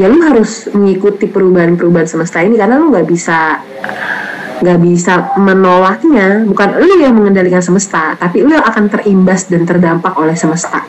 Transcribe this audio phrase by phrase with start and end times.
[0.00, 3.60] ya lu harus mengikuti perubahan-perubahan semesta ini karena lu nggak bisa
[4.64, 10.32] nggak bisa menolaknya bukan lu yang mengendalikan semesta tapi lu akan terimbas dan terdampak oleh
[10.32, 10.88] semesta.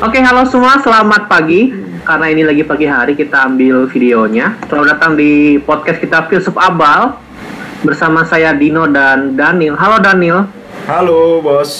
[0.00, 1.70] Oke, halo semua, selamat pagi.
[2.02, 4.56] Karena ini lagi pagi hari, kita ambil videonya.
[4.64, 7.29] Selamat datang di podcast kita Filsuf Abal
[7.80, 9.76] bersama saya Dino dan Daniel.
[9.76, 10.44] Halo Daniel.
[10.84, 11.72] Halo bos.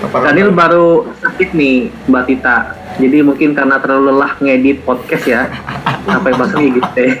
[0.00, 2.56] Apa Daniel baru sakit nih, Mbak Tita.
[2.98, 5.46] Jadi mungkin karena terlalu lelah ngedit podcast ya,
[6.10, 7.12] sampai bahasa gitu deh.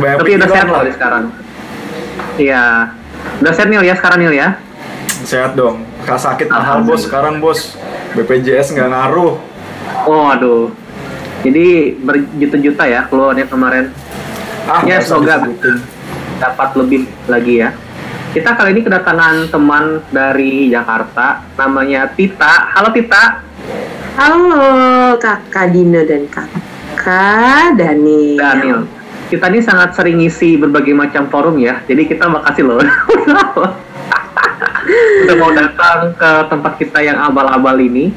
[0.00, 1.24] Tapi udah sehat loh sekarang.
[2.38, 2.94] Iya,
[3.42, 4.48] udah sehat Nil ya sekarang Nil ya.
[5.24, 5.82] Sehat dong.
[6.04, 7.74] Kak sakit mahal bos sekarang bos.
[8.14, 9.38] BPJS nggak ngaruh.
[10.06, 10.74] Oh aduh.
[11.40, 13.94] Jadi berjuta-juta ya keluarnya kemarin.
[14.64, 15.44] Ah, Ya, semoga.
[16.36, 17.72] dapat lebih lagi ya.
[18.30, 22.72] Kita kali ini kedatangan teman dari Jakarta, namanya Tita.
[22.72, 23.44] Halo Tita.
[24.16, 24.46] Halo
[25.16, 28.38] kakak Dino dan kakak Daniel.
[28.38, 28.80] Daniel.
[29.28, 32.80] Kita ini sangat sering ngisi berbagai macam forum ya, jadi kita makasih loh.
[35.20, 38.10] Udah mau datang ke tempat kita yang abal-abal ini.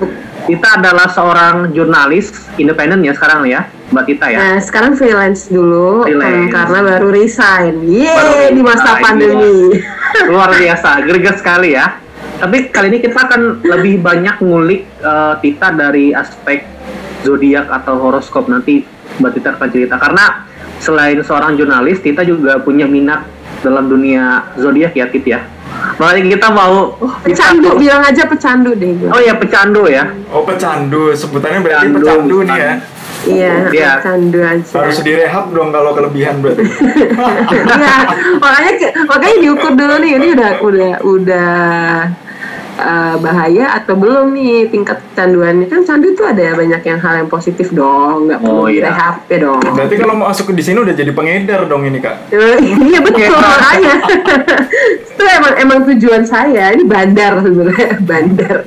[0.44, 3.64] Kita adalah seorang jurnalis independen ya sekarang ya,
[3.96, 4.40] Mbak Tita ya.
[4.44, 6.36] Nah, sekarang freelance dulu Freelance.
[6.36, 7.74] em, karena baru resign.
[7.88, 9.56] Yeay, Baru di masa resign, pandemi.
[10.32, 11.96] luar biasa, greget sekali ya.
[12.44, 16.68] Tapi kali ini kita akan lebih banyak ngulik eh, Tita dari aspek
[17.24, 18.84] zodiak atau horoskop nanti
[19.24, 20.44] Mbak Tita akan cerita karena
[20.84, 23.24] selain seorang jurnalis, Tita juga punya minat
[23.64, 25.40] dalam dunia zodiak ya, Tit ya.
[25.94, 29.10] Makanya kita mau Pecandu, bilang aja pecandu deh gue.
[29.10, 30.10] Oh ya pecandu ya.
[30.30, 32.72] Oh pecandu, sebutannya berarti Pecandu, pecandu nih ya.
[33.24, 33.92] Iya, Iya.
[34.04, 34.74] pecandu aja.
[34.76, 36.64] Harus direhab dong kalau kelebihan berarti.
[37.54, 37.96] Iya,
[38.38, 38.72] makanya
[39.06, 41.52] makanya diukur dulu nih, ini udah udah udah
[42.76, 47.30] eh, bahaya atau belum nih tingkat kecanduannya kan candu itu ada banyak yang hal yang
[47.30, 48.90] positif dong, nggak perlu Oh, iya.
[48.90, 49.62] direhab ya dong.
[49.62, 52.30] Berarti kalau mau masuk ke di sini udah jadi pengedar dong ini kak.
[52.30, 53.94] Eh, Iya betul makanya
[55.14, 58.58] itu emang emang tujuan saya ini bandar sebenarnya bandar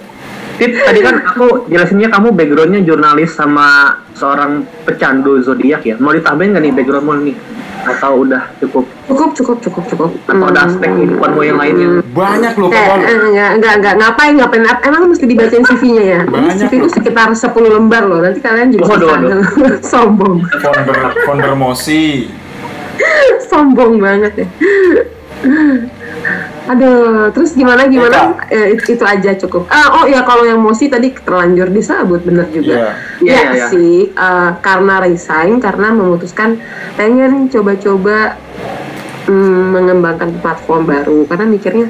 [0.57, 6.01] Tit, tadi kan aku jelasinnya kamu backgroundnya jurnalis sama seorang pecandu zodiak ya.
[6.01, 7.37] Mau ditambahin nggak nih backgroundmu nih?
[7.87, 8.85] Atau udah cukup?
[9.07, 12.03] cukup cukup cukup cukup Atau ada aspek kehidupanmu yang lainnya?
[12.09, 12.99] Banyak loh Eh, kawan.
[13.01, 16.21] eh, enggak, enggak, enggak, ngapain, ngapain, ap- emang mesti dibacain CV-nya ya?
[16.25, 21.53] Banyak CV itu sekitar 10 lembar loh, nanti kalian juga Waduh, bisa sombong, Founder founder
[21.55, 22.27] Mosi.
[23.41, 24.47] sombong banget ya.
[26.67, 28.35] Aduh, terus gimana gimana?
[28.51, 29.71] Eh, itu, itu aja cukup.
[29.71, 32.75] Ah, oh ya kalau yang Mosi tadi terlanjur disebut bener juga.
[32.75, 32.91] Iya.
[33.23, 33.67] Iya, Ya iya, iya.
[33.71, 36.59] sih, eh, karena resign, karena memutuskan
[36.99, 38.35] pengen coba-coba
[39.31, 41.19] mm, mengembangkan platform baru.
[41.31, 41.87] Karena mikirnya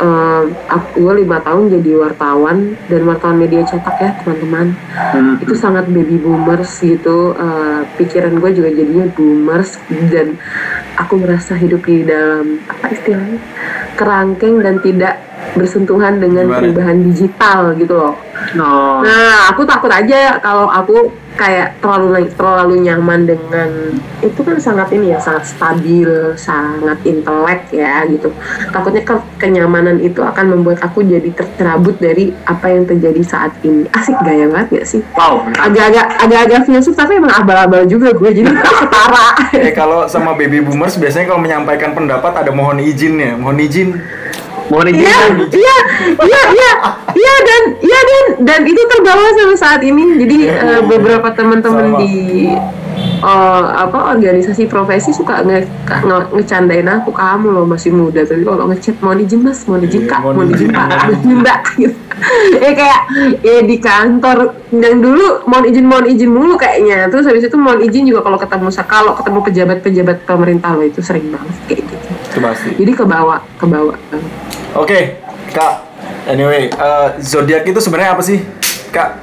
[0.00, 4.76] eh, aku gue lima tahun jadi wartawan dan wartawan media cetak ya teman-teman.
[5.16, 5.36] Hmm.
[5.40, 7.32] Itu sangat baby boomers gitu.
[7.36, 9.80] eh, pikiran gue juga jadinya boomers
[10.12, 10.36] dan
[10.98, 13.38] aku merasa hidup di dalam apa istilahnya
[13.94, 16.58] kerangkeng dan tidak bersentuhan dengan Gimana?
[16.62, 18.14] perubahan digital gitu loh.
[18.56, 19.04] No.
[19.04, 23.70] Nah, aku takut aja kalau aku kayak terlalu terlalu nyaman dengan
[24.20, 28.34] itu kan sangat ini ya, sangat stabil, sangat intelek ya gitu.
[28.74, 33.86] Takutnya ke kenyamanan itu akan membuat aku jadi tercerabut dari apa yang terjadi saat ini.
[33.94, 35.00] Asik gaya banget gak sih?
[35.14, 35.46] Wow.
[35.54, 38.50] Agak-agak agak-agak filsuf tapi emang abal-abal juga gue jadi
[38.82, 39.26] setara.
[39.54, 43.38] Eh kalau sama baby boomers biasanya kalau menyampaikan pendapat ada mohon izinnya.
[43.38, 43.88] Mohon izin.
[44.70, 45.02] Mohon izin.
[45.02, 45.78] Iya, iya,
[46.22, 46.72] iya, iya,
[47.10, 50.14] iya dan iya dan dan itu terbawa sama saat ini.
[50.22, 52.46] Jadi eh, beberapa teman-teman di
[53.20, 55.66] eh, apa organisasi profesi suka nge,
[56.06, 58.22] nge- ngecandain aku kamu loh masih muda.
[58.22, 60.84] Tapi kalau ngechat mau izin mas mau izin Iya, kak mohon mau izin izin, pak
[60.86, 61.96] mohon mau izin mbak gitu.
[62.62, 63.00] ya kayak
[63.42, 64.38] ya di kantor.
[64.70, 67.10] Yang dulu mohon izin mohon izin mulu kayaknya.
[67.10, 71.26] Terus habis itu mohon izin juga kalau ketemu kalau ketemu pejabat-pejabat pemerintah lo itu sering
[71.34, 72.70] banget kayak gitu Itu pasti.
[72.78, 74.22] jadi kebawa kebawa banget.
[74.72, 75.00] Oke,
[75.50, 75.74] Kak.
[76.24, 78.38] Anyway, eh, zodiak itu sebenarnya apa sih,
[78.88, 79.18] Kak?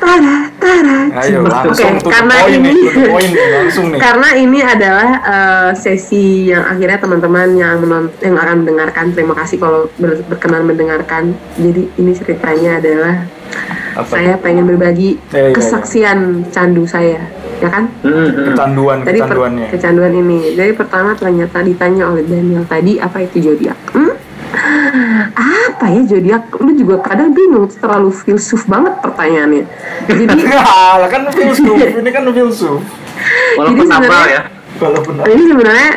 [0.00, 0.98] Tara, tara.
[1.12, 4.00] Ayo langsung karena nih, ini to the point nih, langsung nih.
[4.00, 9.60] karena ini adalah eh, sesi yang akhirnya teman-teman yang menon- yang akan mendengarkan terima kasih
[9.60, 11.36] kalau ber- berkenan mendengarkan.
[11.54, 13.14] Jadi ini ceritanya adalah
[13.90, 14.06] Apa?
[14.06, 15.54] saya pengen berbagi iya, iya.
[15.54, 16.18] kesaksian
[16.48, 17.18] candu saya,
[17.58, 17.90] ya kan?
[18.00, 18.46] Hmm, hmm.
[18.54, 19.66] Kecanduan, Tadi per- kecanduannya.
[19.68, 20.38] kecanduan ini.
[20.54, 23.76] Jadi pertama ternyata ditanya oleh Daniel tadi apa itu zodiak?
[23.90, 24.14] Hmm?
[25.34, 26.42] Apa ya zodiak?
[26.58, 29.64] Lu juga kadang bingung terlalu filsuf banget pertanyaannya.
[30.06, 30.24] Jadi
[31.12, 32.80] kan filsuf, ini kan filsuf.
[33.58, 34.42] Walaupun sebenarnya- ya.
[34.80, 35.90] Walaupun ini sebenarnya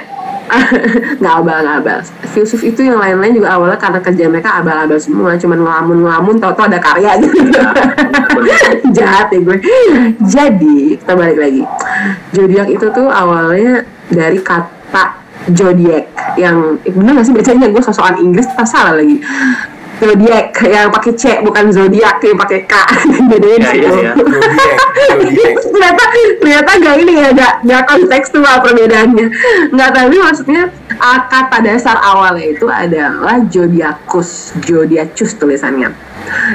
[1.22, 2.00] nggak abal-abal.
[2.34, 6.80] Filsuf itu yang lain-lain juga awalnya karena kerja mereka abal-abal semua cuman ngelamun-ngelamun tau-tau ada
[6.80, 7.40] karya gitu
[8.98, 9.58] jahat ya gue.
[10.26, 11.64] Jadi kita balik lagi.
[12.34, 15.22] Zodiak itu tuh awalnya dari kata
[15.52, 16.08] zodiac
[16.40, 17.68] yang bener gak sih bacanya?
[17.70, 19.22] Gue sosokan Inggris tak salah lagi
[20.04, 22.74] zodiac yang pakai C bukan zodiak yang pakai K.
[23.32, 24.12] Bedanya Iya, iya, iya.
[24.20, 24.76] Zodiac,
[25.16, 25.56] zodiac.
[25.74, 26.04] ternyata
[26.44, 29.28] ternyata gak ini ya gak, gak kontekstual perbedaannya.
[29.72, 30.64] Nggak tapi maksudnya
[31.32, 35.96] kata dasar awalnya itu adalah zodiacus zodiacus tulisannya.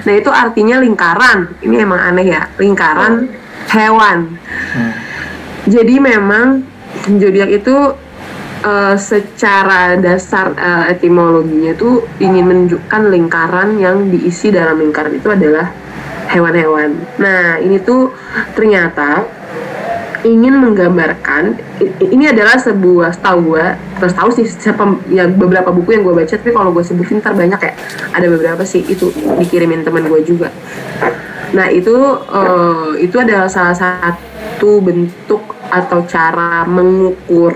[0.05, 1.57] Nah itu artinya lingkaran.
[1.65, 3.29] Ini emang aneh ya lingkaran
[3.69, 4.41] hewan.
[4.49, 4.93] Hmm.
[5.69, 6.65] jadi memang
[7.21, 7.77] zodiak itu
[8.65, 15.71] eh, secara dasar eh, etimologinya itu ingin menunjukkan lingkaran yang diisi dalam lingkaran itu adalah
[16.29, 16.99] hewan-hewan.
[17.19, 18.13] Nah ini tuh
[18.53, 19.39] ternyata
[20.27, 21.55] ingin menggambarkan
[22.03, 23.67] ini adalah sebuah setahu gue
[24.03, 24.83] terus tahu sih siapa
[25.15, 27.73] ya beberapa buku yang gue baca tapi kalau gue sebutin ntar banyak ya
[28.11, 30.51] ada beberapa sih itu dikirimin teman gue juga
[31.55, 31.95] nah itu
[32.35, 37.55] eh, itu adalah salah satu bentuk atau cara mengukur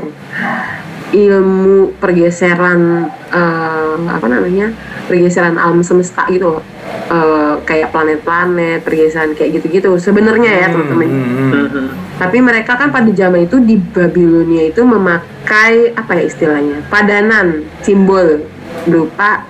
[1.12, 4.72] ilmu pergeseran eh, apa namanya
[5.06, 6.64] pergeseran alam semesta gitu loh
[7.12, 11.64] Eh, kayak planet-planet pergeseran kayak gitu-gitu sebenarnya ya teman-teman Hmm, hmm, hmm.
[11.68, 11.86] Mhm.
[12.16, 18.48] tapi mereka kan pada zaman itu di Babilonia itu memakai apa ya istilahnya padanan simbol
[18.88, 19.44] berupa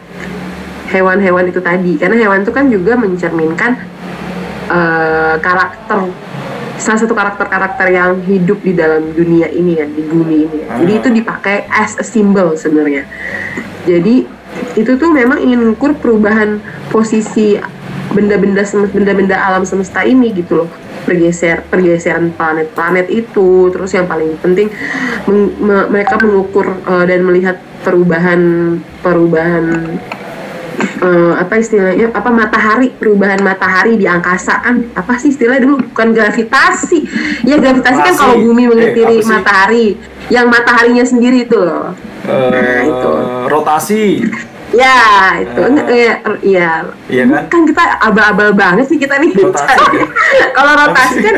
[0.91, 3.79] hewan-hewan itu tadi karena hewan itu kan juga mencerminkan
[4.67, 6.11] eh, karakter
[6.77, 10.69] salah satu karakter-karakter yang hidup di dalam dunia ini ya di bumi ini ya.
[10.81, 10.99] jadi Ah.
[10.99, 13.05] itu dipakai as a symbol sebenarnya
[13.85, 14.25] jadi
[14.75, 17.57] itu tuh memang ingin mengukur perubahan posisi
[18.13, 20.69] benda-benda benda-benda alam semesta ini gitu loh
[21.03, 24.69] pergeser pergeseran planet-planet itu terus yang paling penting
[25.27, 28.41] meng- me- mereka mengukur eh, dan melihat perubahan
[29.03, 29.97] perubahan
[30.75, 36.09] eh, apa istilahnya apa matahari perubahan matahari di angkasa kan apa sih istilahnya dulu bukan
[36.13, 36.99] gravitasi
[37.43, 38.19] ya gravitasi kan Rasi.
[38.19, 39.27] kalau bumi Eh, mengitiri sih?
[39.27, 39.87] matahari
[40.29, 41.93] yang mataharinya sendiri itu loh
[42.23, 43.13] Eh, itu.
[43.47, 44.05] rotasi
[44.73, 44.99] ya
[45.37, 45.69] itu Eh.
[45.69, 46.71] enggak ya ya
[47.07, 47.43] Iya kan?
[47.47, 50.07] kan kita abal-abal banget sih kita nih Rotasi, ya?
[50.57, 51.35] kalau rotasi kan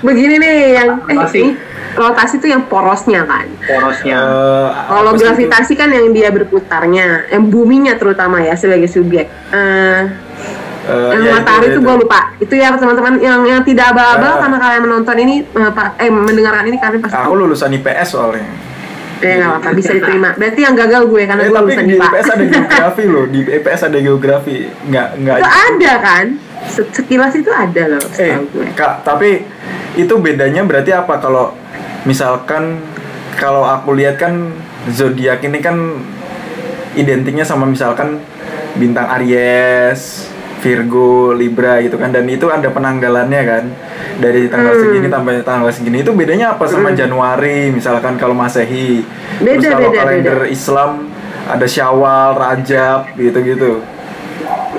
[0.00, 1.38] begini nih yang eh, Rotasi.
[1.40, 1.50] ini
[1.92, 5.22] rotasi itu yang porosnya kan porosnya Eh, Kalau sih itu?
[5.26, 9.26] gravitasi kan yang dia berputarnya, yang buminya terutama ya sebagai subjek.
[9.50, 10.02] Eh,
[10.80, 11.84] Eh, yang ya, matahari itu, itu.
[11.84, 12.20] gue lupa.
[12.40, 14.38] Itu ya teman-teman yang yang tidak abal-abal Ah.
[14.40, 15.70] karena kalian menonton ini, eh,
[16.00, 18.48] eh mendengarkan ini kalian pasti Aku lulusan IPS soalnya.
[19.20, 20.32] Eh nggak apa-apa bisa diterima.
[20.32, 21.94] Berarti yang gagal gue karena Eh, gue tapi lulusan di.
[21.96, 23.24] IPS ada geografi loh.
[23.26, 24.56] Di IPS ada geografi.
[24.82, 25.36] Nggak nggak.
[25.36, 26.26] itu ada kan?
[26.62, 28.04] Se- Sekilas itu ada loh.
[28.16, 28.66] Eh, gue.
[28.72, 29.44] kak, tapi
[29.94, 31.52] itu bedanya berarti apa kalau
[32.02, 32.80] misalkan
[33.34, 34.56] kalau aku lihat kan
[34.86, 35.76] zodiak ini kan
[36.92, 38.18] identiknya sama misalkan
[38.72, 40.26] bintang Aries,
[40.60, 42.08] Virgo, Libra gitu kan.
[42.08, 43.64] Dan itu ada penanggalannya kan.
[44.16, 44.82] Dari tanggal Hmm.
[44.82, 45.96] segini sampai tanggal segini.
[46.00, 47.68] Itu bedanya apa sama Januari?
[47.68, 49.00] Misalkan kalau Masehi.
[49.40, 50.90] Terus Beda, kalau beda, kalender Islam
[51.46, 53.80] ada Syawal, Rajab gitu-gitu.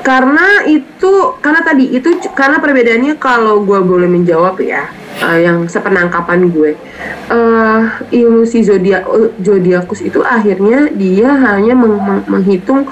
[0.02, 4.90] karena itu karena tadi itu karena perbedaannya kalau gue boleh menjawab ya
[5.22, 6.74] eh, yang sepenangkapan gue.
[7.30, 9.06] Eh ilmu si zodiak
[9.38, 12.90] zodiakus itu akhirnya dia hanya meng- meng- menghitung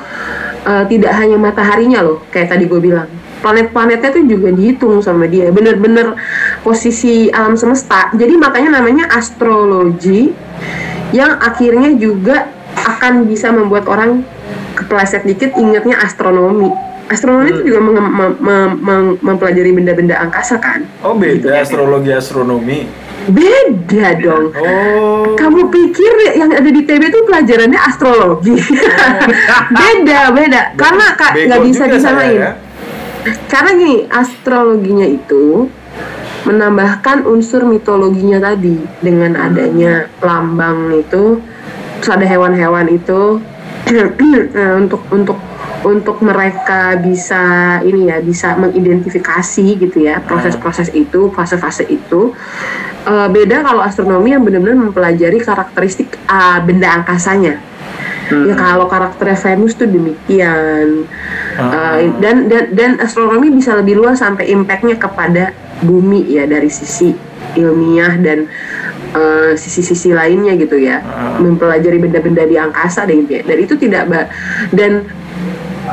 [0.66, 3.08] eh, tidak hanya mataharinya loh kayak tadi gue bilang
[3.40, 6.20] planet-planetnya tuh juga dihitung sama dia bener-bener
[6.60, 10.36] posisi alam semesta jadi makanya namanya astrologi
[11.16, 14.22] yang akhirnya juga akan bisa membuat orang
[14.78, 16.72] kepleset dikit ingatnya astronomi.
[17.10, 20.86] Astronomi itu juga menge- mem- mem- mem- mempelajari benda-benda angkasa kan?
[21.02, 21.66] Oh Gitu beda ya.
[21.66, 22.86] astrologi astronomi.
[23.30, 24.46] Beda dong.
[24.54, 25.38] Oh.
[25.38, 28.58] Kamu pikir yang ada di TB itu pelajarannya astrologi?
[29.80, 30.62] beda, beda.
[30.74, 32.38] Karena kak nggak bisa disamain.
[32.38, 32.52] ya.
[33.52, 35.68] Karena gini, astrologinya itu
[36.48, 41.44] menambahkan unsur mitologinya tadi dengan adanya lambang itu,
[42.00, 43.44] terus ada hewan-hewan itu
[43.92, 44.08] eh,
[44.80, 45.38] untuk untuk
[45.82, 47.42] untuk mereka bisa
[47.82, 52.34] ini ya bisa mengidentifikasi gitu ya proses-proses itu fase-fase itu
[53.00, 57.64] Eh, beda kalau astronomi yang benar-benar mempelajari karakteristik ah, benda angkasanya
[58.30, 58.46] Hmm.
[58.46, 61.10] ya kalau karakternya Venus tuh demikian
[61.58, 61.98] Ah.
[61.98, 65.50] Uh, dan dan dan astronomi bisa lebih luas sampai impactnya kepada
[65.82, 67.18] bumi ya dari sisi
[67.58, 68.46] ilmiah dan
[69.12, 71.42] uh, sisi-sisi lainnya gitu ya Ah.
[71.42, 73.44] mempelajari benda-benda di angkasa dan gitu ya.
[73.50, 74.30] dan itu tidak ba-
[74.70, 75.10] dan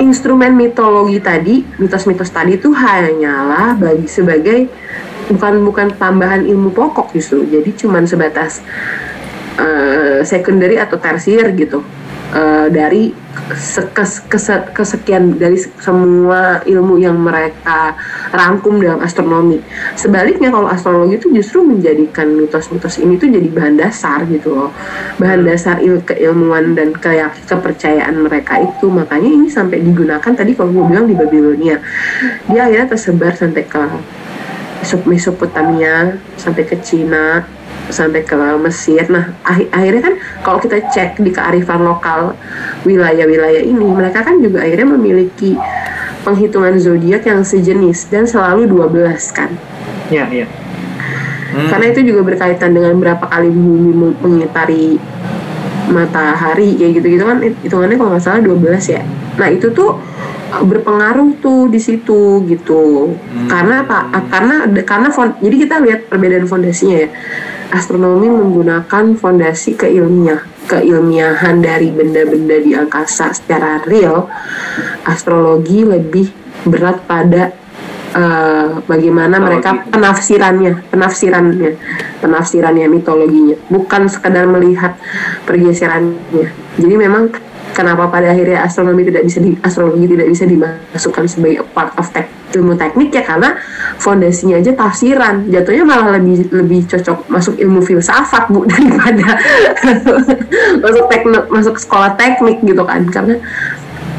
[0.03, 4.69] instrumen mitologi tadi mitos-mitos tadi itu hanyalah bagi sebagai
[5.33, 7.47] bukan bukan tambahan ilmu pokok justru.
[7.49, 8.62] Jadi cuman sebatas
[9.59, 11.83] uh, secondary atau tersier gitu
[12.35, 13.14] uh, dari
[13.54, 17.95] sekes, kese, kesekian dari semua ilmu yang mereka
[18.35, 19.61] rangkum dalam astronomi.
[19.95, 24.71] Sebaliknya kalau astrologi itu justru menjadikan mitos-mitos ini tuh jadi bahan dasar gitu loh.
[25.21, 28.90] Bahan dasar il keilmuan dan kayak kepercayaan mereka itu.
[28.90, 31.78] Makanya ini sampai digunakan tadi kalau gue bilang di Babilonia.
[32.50, 33.83] Dia akhirnya tersebar sampai ke
[35.06, 37.42] Mesopotamia, sampai ke Cina,
[37.90, 39.07] sampai ke Mesir.
[39.11, 42.35] Nah, ak akhirnya kan kalau kita cek di kearifan lokal
[42.83, 45.55] wilayah-wilayah ini, mereka kan juga akhirnya memiliki
[46.26, 49.50] penghitungan zodiak yang sejenis dan selalu 12 kan.
[50.11, 50.47] Iya, iya.
[51.55, 51.71] Hmm.
[51.71, 54.99] Karena itu juga berkaitan dengan berapa kali bumi mengitari
[55.87, 59.02] matahari kayak gitu-gitu kan hitungannya kalau nggak salah 12 ya.
[59.38, 59.95] Nah, itu tuh
[60.47, 63.14] berpengaruh tuh di situ gitu.
[63.14, 63.47] Hmm.
[63.47, 64.11] Karena apa?
[64.26, 67.11] Karena karena fond, jadi kita lihat perbedaan fondasinya ya
[67.73, 73.31] astronomi menggunakan fondasi keilmiah keilmiahan dari benda-benda di angkasa.
[73.31, 74.27] Secara real
[75.07, 76.27] astrologi lebih
[76.67, 77.55] berat pada
[78.19, 81.71] uh, bagaimana mereka penafsirannya penafsirannya
[82.19, 83.57] penafsirannya mitologinya.
[83.71, 84.99] Bukan sekadar melihat
[85.47, 86.51] pergeserannya.
[86.77, 87.31] Jadi memang
[87.76, 92.25] kenapa pada akhirnya astronomi tidak bisa di astrologi tidak bisa dimasukkan sebagai part of tech,
[92.56, 93.61] ilmu teknik ya karena
[94.00, 95.45] fondasinya aja tafsiran.
[95.52, 99.37] Jatuhnya malah lebih lebih cocok masuk ilmu filsafat bu daripada
[100.85, 103.04] masuk teknik masuk sekolah teknik gitu kan.
[103.12, 103.37] Karena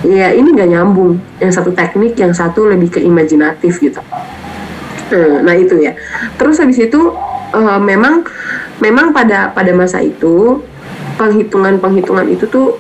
[0.05, 1.17] ya ini nggak nyambung.
[1.41, 4.05] Yang satu teknik yang satu lebih ke imajinatif gitu.
[5.17, 5.97] Nah itu ya.
[6.37, 7.09] Terus habis itu
[7.57, 8.21] uh, memang
[8.77, 10.61] memang pada pada masa itu
[11.17, 12.77] penghitungan penghitungan itu tuh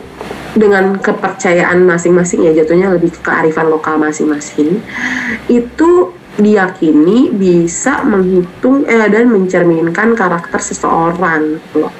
[0.55, 4.79] dengan kepercayaan masing-masing ya jatuhnya lebih ke kearifan lokal masing-masing
[5.51, 11.93] itu diyakini bisa menghitung eh, dan mencerminkan karakter seseorang loh.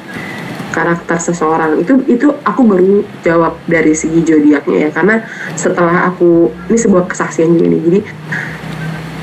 [0.69, 1.81] Karakter seseorang.
[1.81, 5.25] Itu itu aku baru jawab dari segi zodiaknya ya karena
[5.57, 7.99] setelah aku ini sebuah kesaksian gini jadi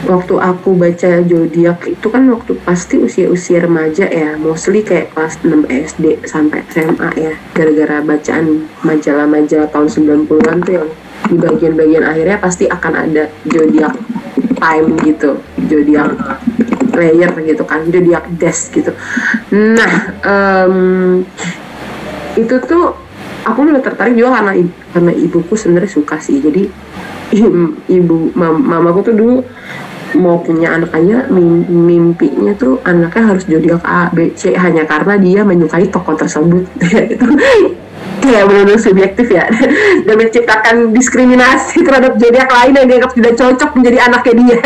[0.05, 4.37] waktu aku baca zodiak itu kan waktu pasti usia-usia remaja ya.
[4.37, 7.33] Mostly kayak kelas 6 SD sampai SMA ya.
[7.57, 10.89] Gara-gara bacaan majalah-majalah tahun 90-an tuh yang
[11.25, 13.95] di bagian-bagian akhirnya pasti akan ada zodiak
[14.61, 15.41] time gitu.
[15.67, 16.11] Zodiak
[16.95, 17.89] layer gitu kan.
[17.89, 18.93] Zodiak desk gitu.
[19.53, 19.93] Nah
[20.23, 20.77] um,
[22.37, 22.93] itu tuh
[23.45, 24.53] aku mulai tertarik juga karena
[24.93, 26.45] karena ibuku sebenarnya suka sih.
[26.45, 26.69] Jadi
[27.99, 29.37] ibu mam, mamaku tuh dulu
[30.15, 35.41] mau punya anak aja mimpinya tuh anaknya harus zodiak A B C hanya karena dia
[35.43, 36.65] menyukai tokoh tersebut.
[38.25, 39.45] Itu kayak benar-benar subjektif ya.
[40.07, 44.59] Dan menciptakan diskriminasi terhadap zodiak lain yang dianggap tidak cocok menjadi anaknya dia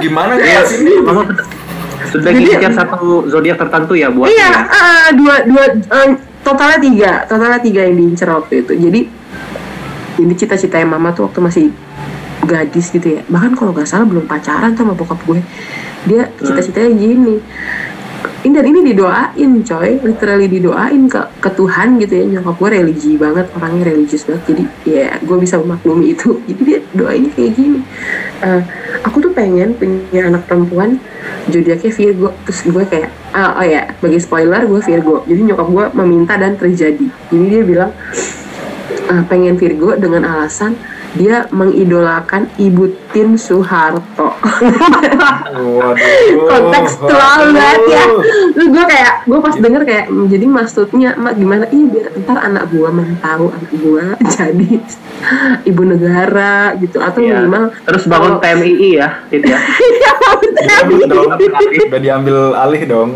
[0.00, 0.82] gimana ya sih.
[2.10, 6.08] Sudah sekian satu zodiak tertentu ya buat iya uh, dua dua uh,
[6.42, 7.12] totalnya tiga.
[7.30, 8.72] Totalnya tiga yang diincar waktu itu.
[8.74, 9.00] Jadi
[10.14, 11.66] ini cita-cita yang mama tuh waktu masih
[12.42, 13.22] gadis gitu ya.
[13.30, 15.40] Bahkan kalau nggak salah belum pacaran sama bokap gue.
[16.10, 17.38] Dia cita-citanya gini.
[18.44, 19.90] Ini dan ini didoain coy.
[20.04, 22.24] Literally didoain ke, ke Tuhan gitu ya.
[22.28, 24.42] Nyokap gue religi banget orangnya religius banget.
[24.52, 26.40] Jadi ya gue bisa memaklumi itu.
[26.48, 27.80] Jadi dia doainnya kayak gini.
[28.44, 28.60] Uh,
[29.00, 31.00] aku tuh pengen punya anak perempuan.
[31.48, 32.28] Zodiaknya Virgo.
[32.44, 35.24] Terus gue kayak uh, oh ya bagi spoiler gue Virgo.
[35.24, 37.06] Jadi nyokap gue meminta dan terjadi.
[37.32, 37.90] Jadi dia bilang
[39.08, 40.76] uh, pengen Virgo dengan alasan
[41.14, 44.34] dia mengidolakan Ibu Tin Soeharto.
[46.50, 48.04] Kontekstual banget ya.
[48.58, 51.70] Lu gue kayak gue pas denger kayak jadi maksudnya mak gimana?
[51.70, 54.04] Iya biar ntar anak gue mah tahu anak gue
[54.36, 54.70] jadi
[55.64, 57.40] ibu negara gitu atau iya.
[57.40, 59.58] minimal terus bangun TMII ya, gitu ya.
[59.94, 61.78] Iya bangun TMII.
[61.88, 63.10] Udah diambil alih dong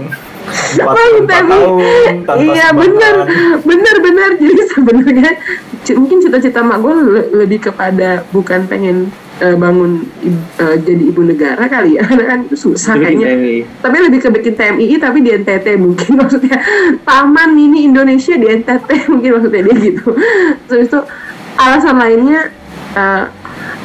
[0.78, 3.14] tahun iya benar.
[3.64, 4.30] Benar benar.
[4.36, 5.30] Jadi sebenarnya
[5.96, 9.08] mungkin cita-cita mak gue le lebih kepada bukan pengen
[9.40, 10.04] uh, bangun
[10.60, 12.02] uh, jadi ibu negara kali ya.
[12.08, 13.64] Karena kan itu susah kayaknya.
[13.80, 16.10] Tapi lebih ke bikin TMI tapi di NTT mungkin.
[16.20, 16.58] Maksudnya
[17.04, 20.06] taman mini Indonesia di NTT mungkin maksudnya dia gitu.
[20.68, 21.00] Terus itu
[21.58, 22.52] alasan lainnya
[22.94, 23.24] uh,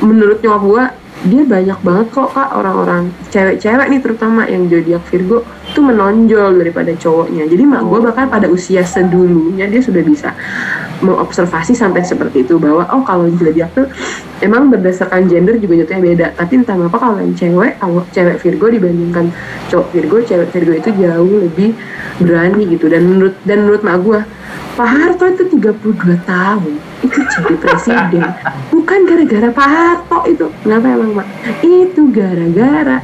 [0.03, 0.83] menurut nyokap gue
[1.23, 2.49] dia banyak banget kok kak.
[2.51, 7.47] Orang-orang cewek-cewek nih terutama yang zodiak Virgo tuh menonjol daripada cowoknya.
[7.47, 10.35] Jadi mak gue bahkan pada usia sedulunya dia sudah bisa
[10.99, 13.87] mengobservasi sampai seperti itu bahwa oh kalau zodiak tuh
[14.43, 16.27] emang berdasarkan gender juga jatuhnya beda.
[16.35, 19.25] Tapi entah kenapa kalau yang cewek kalau cewek Virgo dibandingkan
[19.71, 21.71] cowok Virgo cewek Virgo itu jauh lebih
[22.19, 22.91] berani gitu.
[22.91, 24.19] Dan menurut dan menurut mak gue
[24.73, 28.21] Pak Harto itu 32 tahun itu jadi presiden
[28.69, 31.27] bukan gara-gara Pak Harto itu kenapa emang mak
[31.61, 32.97] itu gara-gara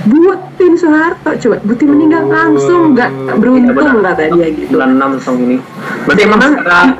[0.00, 5.56] Butin Soeharto coba Butin meninggal langsung nggak beruntung kata dia gitu 96 tahun ini.
[6.08, 6.40] Berarti emang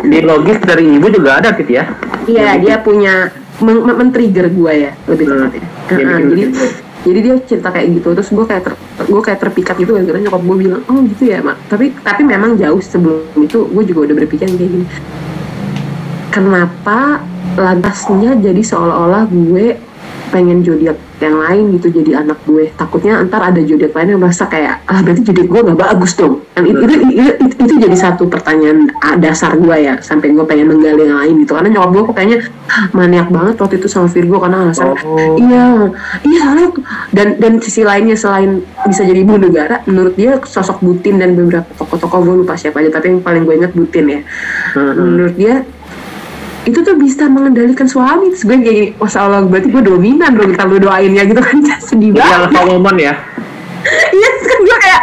[0.04, 1.88] di logis dari ibu juga ada Tit ya?
[2.28, 3.32] Iya, dia punya
[3.64, 5.48] men- men- men-trigger gua ya, lebih Hmm.
[5.48, 5.64] tepatnya.
[5.88, 6.64] Bikin jadi gitu.
[7.06, 8.74] Jadi dia cerita kayak gitu, terus gua kayak ter,
[9.08, 12.60] gua kayak terpikat gitu karena nyokap gua bilang, "Oh, gitu ya, Mak." Tapi tapi memang
[12.60, 14.86] jauh sebelum itu gua juga udah berpikir kayak gini.
[16.30, 17.24] Kenapa
[17.58, 19.74] lantasnya jadi seolah-olah gue
[20.30, 24.46] pengen zodiak yang lain gitu jadi anak gue takutnya ntar ada zodiak lain yang merasa
[24.46, 27.96] kayak ah berarti zodiak gue nggak bagus dong Dan itu, itu, itu, itu, itu jadi
[27.96, 31.90] satu pertanyaan ah, dasar gue ya sampai gue pengen menggali yang lain gitu karena nyokap
[31.90, 32.38] gue kok kayaknya
[32.90, 35.38] maniak banget waktu itu sama Virgo karena alasan Oh.
[35.38, 35.86] iya
[36.24, 36.68] iya soalnya
[37.10, 41.68] dan dan sisi lainnya selain bisa jadi ibu negara menurut dia sosok Butin dan beberapa
[41.76, 44.20] tokoh-tokoh gue lupa siapa aja tapi yang paling gue ingat Butin ya
[44.70, 44.94] Hmm.
[44.94, 45.66] menurut dia
[46.68, 48.32] itu tuh bisa mengendalikan suami.
[48.34, 51.56] Terus gue kayak Masya Allah berarti gue dominan dong kita lu doain ya gitu kan.
[51.88, 52.52] Sedih banget.
[52.52, 53.14] alpha woman ya?
[54.12, 55.00] iya terus kan gue kayak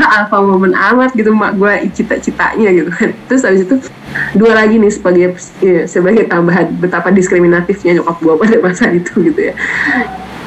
[0.00, 1.30] ah, alpha woman amat gitu.
[1.36, 3.08] Mak gue cita-citanya gitu kan.
[3.28, 3.76] Terus habis itu
[4.32, 9.52] dua lagi nih sebagai ya, sebagai tambahan betapa diskriminatifnya nyokap gue pada masa itu gitu
[9.52, 9.54] ya.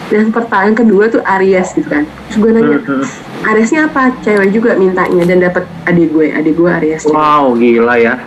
[0.07, 2.07] Yang pertanyaan kedua tuh Aries gitu kan.
[2.31, 3.45] Terus gue nanya Hmm, hmm.
[3.45, 4.09] Ariesnya apa?
[4.25, 6.33] Cewek juga mintanya dan dapat adik gue.
[6.33, 7.05] Adik gue Aries.
[7.05, 8.17] Wow, gila ya.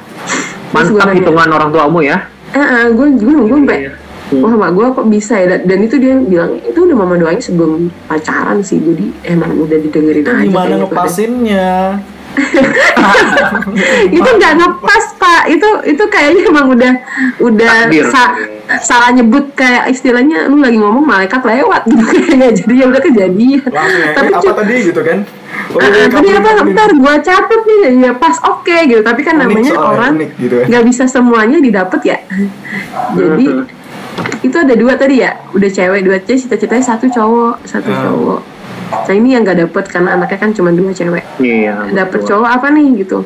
[0.70, 1.14] Mantap nanya.
[1.16, 2.16] hitungan orang tuamu ya.
[2.50, 3.92] Eh, eh, gue gue gue sampai Iya.
[4.30, 4.42] Hmm.
[4.42, 7.38] wah mak gue kok bisa ya dan, dan itu dia bilang itu udah mama doain
[7.38, 10.80] sebelum pacaran sih jadi emang udah didengerin Itu aja gimana gitu.
[10.86, 11.70] ngepasinnya?
[14.08, 16.92] itu nggak ngepas pak itu itu kayaknya emang udah
[17.40, 18.06] udah Takdir.
[18.06, 18.34] sa-
[18.78, 23.62] salah nyebut kayak istilahnya lu lagi ngomong malaikat lewat gitu kayaknya jadi ya udah kejadian
[23.66, 25.18] Langsung ya, tapi "Eh, apa tadi gitu kan?
[25.70, 27.80] Oh, iya, tapi kamu apa ini- ntar gua catat nih.
[28.00, 29.00] Ya pas oke gitu.
[29.00, 30.54] Tapi kan Unik namanya soalnya, orang gitu.
[30.56, 30.64] ya.
[30.66, 32.18] nggak bisa semuanya didapat ya.
[33.18, 33.46] Jadi
[34.40, 35.38] itu ada dua tadi ya.
[35.50, 38.00] Udah cewek dua cewek cita-citanya satu cowok satu Ah.
[38.04, 38.40] cowok.
[38.90, 41.22] Nah ini yang nggak dapet karena anaknya kan cuma dua cewek.
[41.38, 41.94] Iya.
[41.94, 42.28] dapet betul.
[42.36, 43.18] cowok apa nih gitu.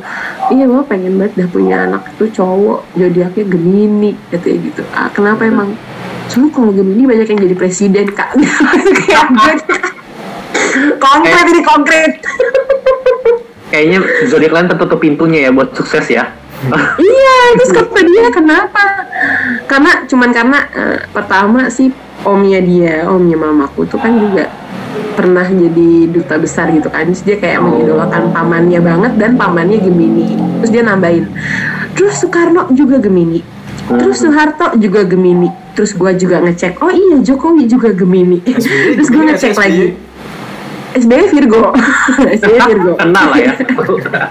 [0.48, 2.84] Iya gue pengen banget dah punya anak tuh cowok.
[2.92, 4.82] Zodiaknya Gemini katanya gitu.
[4.92, 5.72] Ah, kenapa emang?
[6.26, 8.36] Soalnya kalau Gemini banyak yang jadi presiden kak.
[9.00, 9.54] Kayak gue
[10.98, 12.10] konkret ini konkret.
[13.70, 13.98] Kayaknya
[14.30, 16.30] zodiak lain tertutup pintunya ya buat sukses ya.
[16.96, 18.84] iya terus kata dia kenapa?
[19.68, 21.92] Karena cuman karena eh, pertama sih
[22.24, 24.48] omnya dia omnya mamaku tuh kan juga
[25.18, 27.10] pernah jadi duta besar gitu kan.
[27.10, 30.38] Terus dia kayak mengidolakan pamannya banget dan pamannya Gemini.
[30.62, 31.26] Terus dia nambahin
[31.94, 33.42] terus Soekarno juga Gemini.
[33.84, 35.50] Terus Soeharto juga Gemini.
[35.74, 38.40] Terus gua juga ngecek oh iya Jokowi juga Gemini.
[38.46, 39.86] Terus gue Gemini, ngecek lagi
[40.94, 41.74] SBY Virgo
[42.40, 43.52] SBY Virgo Kenal lah ya.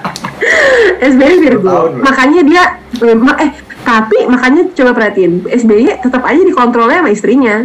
[1.12, 1.99] SBY Virgo.
[1.99, 2.63] Makanya dia
[3.04, 3.52] eh, eh
[3.84, 7.56] tapi makanya coba perhatiin SBY tetap aja dikontrolnya sama istrinya.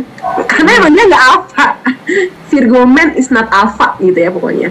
[0.50, 1.66] Karena emang dia nggak alpha.
[2.50, 4.68] Virgo man is not alpha gitu ya pokoknya.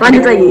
[0.00, 0.50] Lanjut lagi.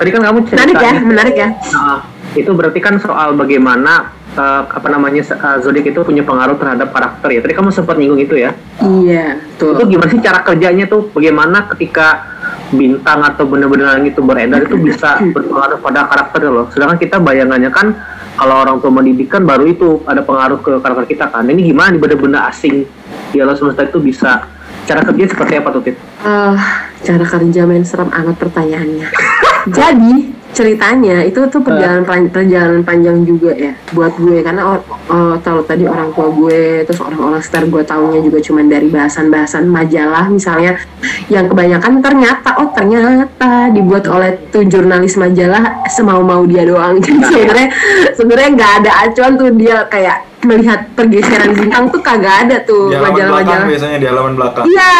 [0.00, 1.48] Tadi kan kamu cerita Menarik ya, menarik ya.
[1.54, 1.98] Nah,
[2.36, 7.28] itu berarti kan soal bagaimana eh, apa namanya uh, zodiak itu punya pengaruh terhadap karakter
[7.32, 7.40] ya.
[7.40, 8.52] Tadi kamu sempat nyinggung itu ya.
[8.84, 9.88] Iya, Itu tuh.
[9.88, 11.08] gimana sih cara kerjanya tuh?
[11.10, 12.36] Bagaimana ketika
[12.74, 16.66] bintang atau benda-benda langit itu beredar itu bisa berpengaruh pada karakter loh.
[16.70, 17.96] Sedangkan kita bayangannya kan
[18.36, 21.48] kalau orang tua mendidik kan baru itu ada pengaruh ke karakter kita kan.
[21.48, 22.84] Ini gimana nih benda-benda asing
[23.32, 24.44] di alam semesta itu bisa
[24.86, 25.96] cara kerja seperti apa tuh Tit?
[25.98, 26.56] Eh,
[27.02, 29.08] cara kerja main serem amat pertanyaannya.
[29.78, 30.12] Jadi
[30.56, 34.40] ceritanya itu tuh perjalanan pan- perjalanan panjang juga ya buat gue.
[34.40, 34.80] Karena
[35.12, 39.68] oh, kalau tadi orang tua gue terus orang-orang sekitar gue taunya juga cuma dari bahasan-bahasan
[39.68, 40.80] majalah misalnya
[41.28, 46.96] yang kebanyakan ternyata oh ternyata dibuat oleh tuh jurnalis majalah semau-mau dia doang.
[47.04, 47.68] Jadi sebenarnya
[48.16, 53.34] sebenarnya nggak ada acuan tuh dia kayak melihat pergeseran bintang tuh kagak ada tuh belakang
[53.34, 53.66] majalah-majalah.
[53.66, 54.64] biasanya di halaman belakang.
[54.70, 54.94] Iya,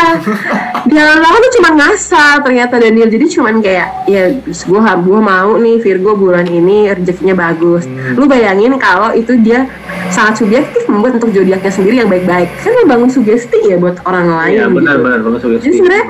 [0.90, 3.08] di halaman tuh cuma ngasal ternyata Daniel.
[3.08, 4.24] Jadi cuman kayak ya
[4.66, 7.86] gua gua mau nih Virgo bulan ini rezekinya bagus.
[7.86, 8.18] Hmm.
[8.18, 9.70] Lu bayangin kalau itu dia
[10.10, 12.50] sangat subjektif membuat untuk zodiaknya sendiri yang baik-baik.
[12.58, 14.54] Kan membangun sugesti ya buat orang lain.
[14.58, 14.76] Iya gitu.
[14.82, 15.62] benar-benar bagus bagus.
[15.62, 16.06] Jadi sebenarnya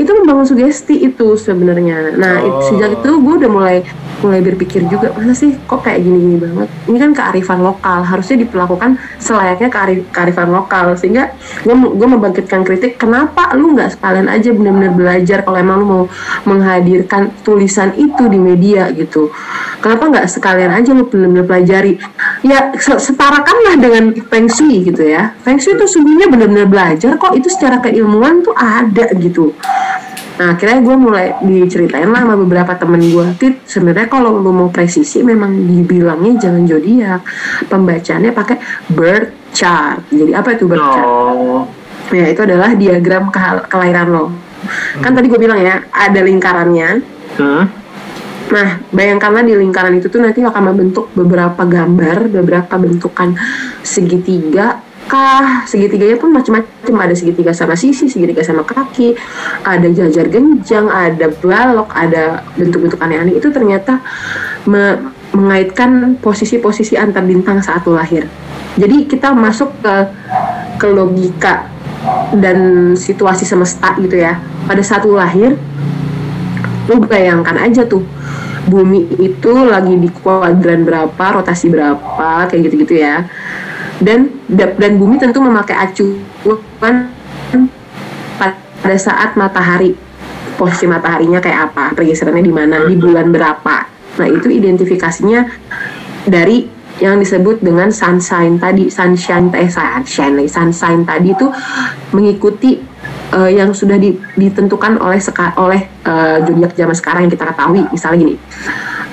[0.00, 2.16] itu membangun sugesti itu sebenarnya.
[2.16, 2.64] Nah, it- Oh.
[2.72, 3.76] sejak itu gue udah mulai
[4.20, 6.68] mulai berpikir juga masa sih kok kayak gini-gini banget.
[6.88, 11.32] Ini kan kearifan lokal harusnya diperlakukan selayaknya keari- kearifan lokal sehingga
[11.64, 16.04] gue gue membangkitkan kritik kenapa lu nggak sekalian aja benar-benar belajar kalau emang lu mau
[16.44, 19.32] menghadirkan tulisan itu di media gitu.
[19.80, 21.96] Kenapa nggak sekalian aja lu benar-benar pelajari?
[22.40, 25.36] Ya se- setarakanlah dengan feng shui gitu ya.
[25.40, 29.52] Feng shui itu sungguhnya benar-benar belajar kok itu secara keilmuan tuh ada gitu.
[30.36, 34.72] Nah akhirnya gue mulai diceritain lah sama beberapa temen gue Tit sebenarnya kalau lu mau
[34.72, 37.20] presisi memang dibilangnya jangan zodiak
[37.68, 38.56] Pembacaannya pakai
[38.88, 41.04] birth chart Jadi apa itu birth chart?
[41.04, 41.68] Oh,
[42.08, 44.24] Ya itu adalah diagram kehal- kelahiran lo
[44.96, 46.88] Kan tadi gue bilang ya, ada lingkarannya.
[47.36, 47.64] Hmm.
[48.50, 53.38] Nah, bayangkanlah di lingkaran itu tuh nanti akan membentuk beberapa gambar, beberapa bentukan
[53.86, 55.66] segitiga kah.
[55.66, 56.66] Segitiganya pun macam-macam.
[56.90, 59.14] Ada segitiga sama sisi segitiga sama kaki
[59.62, 63.38] ada jajar genjang ada balok ada bentuk-bentuk aneh-aneh.
[63.38, 64.02] Itu ternyata
[64.66, 68.26] me- mengaitkan posisi-posisi antar bintang saat lo lahir.
[68.74, 69.94] Jadi kita masuk ke
[70.82, 71.70] ke logika
[72.34, 74.42] dan situasi semesta gitu ya.
[74.66, 75.54] Pada saat lo lahir
[76.90, 78.02] lu bayangkan aja tuh.
[78.66, 83.30] Bumi itu lagi di kuadran berapa rotasi berapa kayak gitu-gitu ya.
[84.02, 87.08] Dan dan bumi tentu memakai acuan
[88.82, 89.94] pada saat matahari.
[90.58, 93.88] Posisi mataharinya kayak apa pergeserannya di mana di bulan berapa.
[94.20, 95.48] Nah itu identifikasinya
[96.28, 96.68] dari
[97.00, 101.48] yang disebut dengan sunshine tadi sunshine eh sunshine sunshine tadi itu
[102.12, 102.76] mengikuti
[103.34, 107.82] uh, yang sudah di, ditentukan oleh seka, oleh uh, zodiak zaman sekarang yang kita ketahui
[107.90, 108.34] misalnya gini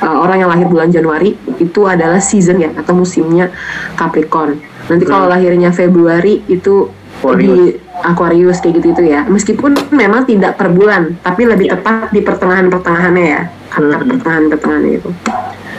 [0.01, 3.49] uh, orang yang lahir bulan Januari itu adalah season ya atau musimnya
[3.97, 5.33] Capricorn Nanti kalau hmm.
[5.35, 6.87] lahirnya Februari itu
[7.19, 7.43] Aquarius.
[7.43, 7.57] di
[8.03, 9.27] Aquarius kayak gitu itu ya.
[9.27, 11.71] Meskipun memang tidak per bulan, tapi lebih ya.
[11.75, 13.41] tepat di pertengahan-pertengahannya ya.
[13.67, 14.07] Kata hmm.
[14.15, 15.09] pertengahan-pertengahannya itu.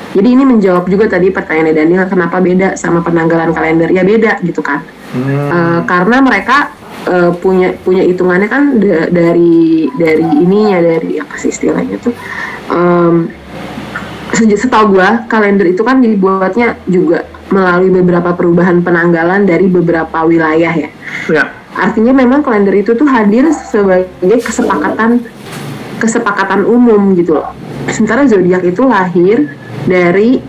[0.09, 4.61] Jadi ini menjawab juga tadi pertanyaan Daniel kenapa beda sama penanggalan kalender ya beda gitu
[4.64, 4.85] kan.
[5.12, 5.24] Hmm.
[5.48, 6.72] Uh, karena mereka
[7.08, 8.76] uh, punya punya hitungannya kan
[9.08, 12.14] dari dari ininya dari apa sih istilahnya tuh
[12.68, 13.32] um,
[14.36, 20.90] setahu gua kalender itu kan dibuatnya juga melalui beberapa perubahan penanggalan dari beberapa wilayah ya.
[21.32, 21.44] ya.
[21.72, 25.24] Artinya memang kalender itu tuh hadir sebagai kesepakatan
[25.96, 27.50] kesepakatan umum gitu loh.
[27.88, 29.48] Sementara zodiak itu lahir
[29.88, 30.44] dari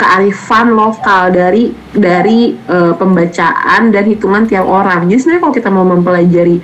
[0.00, 5.04] kearifan lokal dari dari uh, pembacaan dan hitungan tiap orang.
[5.04, 6.56] Jadi sebenarnya kalau kita mau mempelajari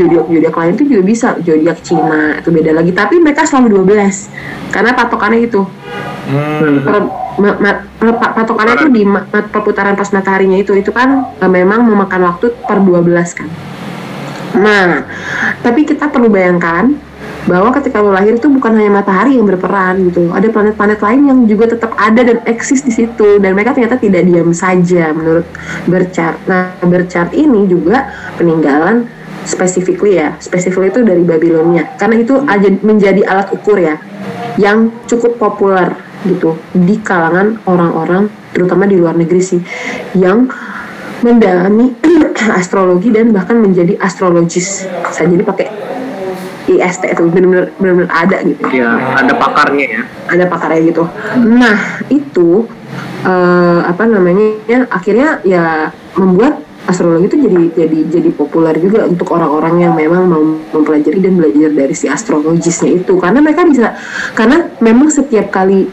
[0.00, 2.96] zodiak-zodiak lain itu juga bisa zodiak Cina itu beda lagi.
[2.96, 5.60] Tapi mereka selalu 12 karena patokannya itu.
[6.28, 6.84] Hmm.
[6.84, 6.96] Per,
[7.44, 7.72] ma, ma,
[8.32, 12.80] patokannya itu di ma, perputaran pas mataharinya itu itu kan uh, memang memakan waktu per
[12.80, 13.04] 12
[13.36, 13.48] kan.
[14.56, 15.04] Nah,
[15.60, 16.96] tapi kita perlu bayangkan
[17.48, 20.28] bahwa ketika lo lahir itu bukan hanya matahari yang berperan gitu.
[20.28, 23.40] Ada planet-planet lain yang juga tetap ada dan eksis di situ.
[23.40, 25.48] Dan mereka ternyata tidak diam saja menurut
[25.88, 26.36] berchart.
[26.44, 29.08] Nah berchart ini juga peninggalan
[29.48, 30.36] specifically ya.
[30.44, 31.96] Specifically itu dari Babilonia.
[31.96, 32.36] Karena itu
[32.84, 33.96] menjadi alat ukur ya.
[34.60, 35.96] Yang cukup populer
[36.28, 39.62] gitu di kalangan orang-orang terutama di luar negeri sih
[40.18, 40.50] yang
[41.22, 41.94] mendalami
[42.58, 44.84] astrologi dan bahkan menjadi astrologis.
[45.14, 45.87] Saya jadi pakai
[46.68, 48.60] IST itu benar-benar benar ada gitu.
[48.68, 48.90] Iya,
[49.24, 50.02] ada pakarnya ya.
[50.28, 51.04] Ada pakarnya gitu.
[51.40, 51.76] Nah,
[52.12, 52.68] itu
[53.24, 54.60] uh, apa namanya?
[54.68, 60.24] Ya, akhirnya ya membuat astrologi itu jadi jadi jadi populer juga untuk orang-orang yang memang
[60.24, 60.40] mau
[60.72, 63.92] mempelajari dan belajar dari si astrologisnya itu karena mereka bisa
[64.32, 65.92] karena memang setiap kali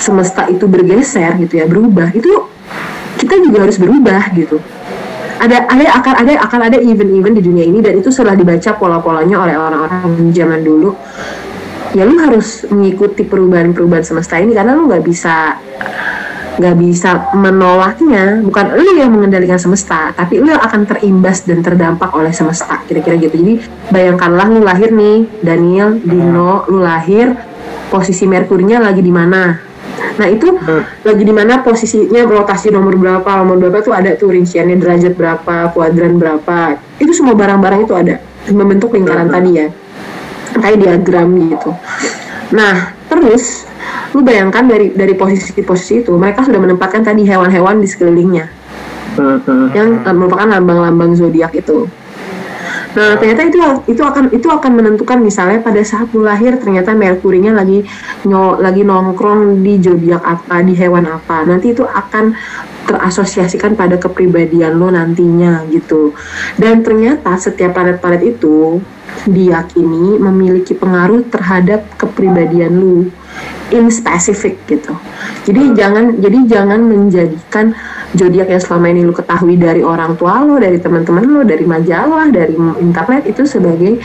[0.00, 2.48] semesta itu bergeser gitu ya berubah itu
[3.20, 4.56] kita juga harus berubah gitu
[5.40, 9.36] ada ada akan ada akan ada event-event di dunia ini dan itu setelah dibaca pola-polanya
[9.40, 10.92] oleh orang-orang zaman dulu.
[11.96, 15.56] Ya lu harus mengikuti perubahan-perubahan semesta ini karena lu nggak bisa
[16.60, 18.44] nggak bisa menolaknya.
[18.44, 23.40] Bukan lu yang mengendalikan semesta tapi lu akan terimbas dan terdampak oleh semesta kira-kira gitu.
[23.40, 23.54] Jadi
[23.88, 27.32] bayangkanlah lu lahir nih Daniel Dino lu lahir
[27.88, 29.69] posisi Merkurinya lagi di mana
[30.20, 31.06] Nah itu hmm.
[31.06, 35.72] lagi di mana posisinya rotasi nomor berapa, nomor berapa tuh ada tuh rinciannya derajat berapa,
[35.72, 36.76] kuadran berapa.
[37.00, 38.14] Itu semua barang-barang itu ada
[38.52, 39.34] membentuk lingkaran hmm.
[39.34, 39.66] tadi ya,
[40.56, 41.70] kayak diagram gitu.
[42.52, 43.68] Nah terus
[44.10, 48.46] lu bayangkan dari dari posisi-posisi itu mereka sudah menempatkan tadi hewan-hewan di sekelilingnya
[49.18, 49.70] hmm.
[49.74, 51.86] yang uh, merupakan lambang-lambang zodiak itu.
[52.90, 57.54] Nah, ternyata itu itu akan itu akan menentukan misalnya pada saat lu lahir ternyata Merkurinya
[57.54, 57.86] lagi
[58.26, 61.46] nyo, lagi nongkrong di zodiak apa, di hewan apa.
[61.46, 62.34] Nanti itu akan
[62.90, 66.10] terasosiasikan pada kepribadian lo nantinya gitu.
[66.58, 68.82] Dan ternyata setiap planet-planet itu
[69.30, 73.06] diyakini memiliki pengaruh terhadap kepribadian lu
[73.70, 74.98] in specific gitu.
[75.46, 77.70] Jadi jangan jadi jangan menjadikan
[78.14, 82.26] zodiak yang selama ini lu ketahui dari orang tua lo, dari teman-teman lo, dari majalah,
[82.30, 84.02] dari internet itu sebagai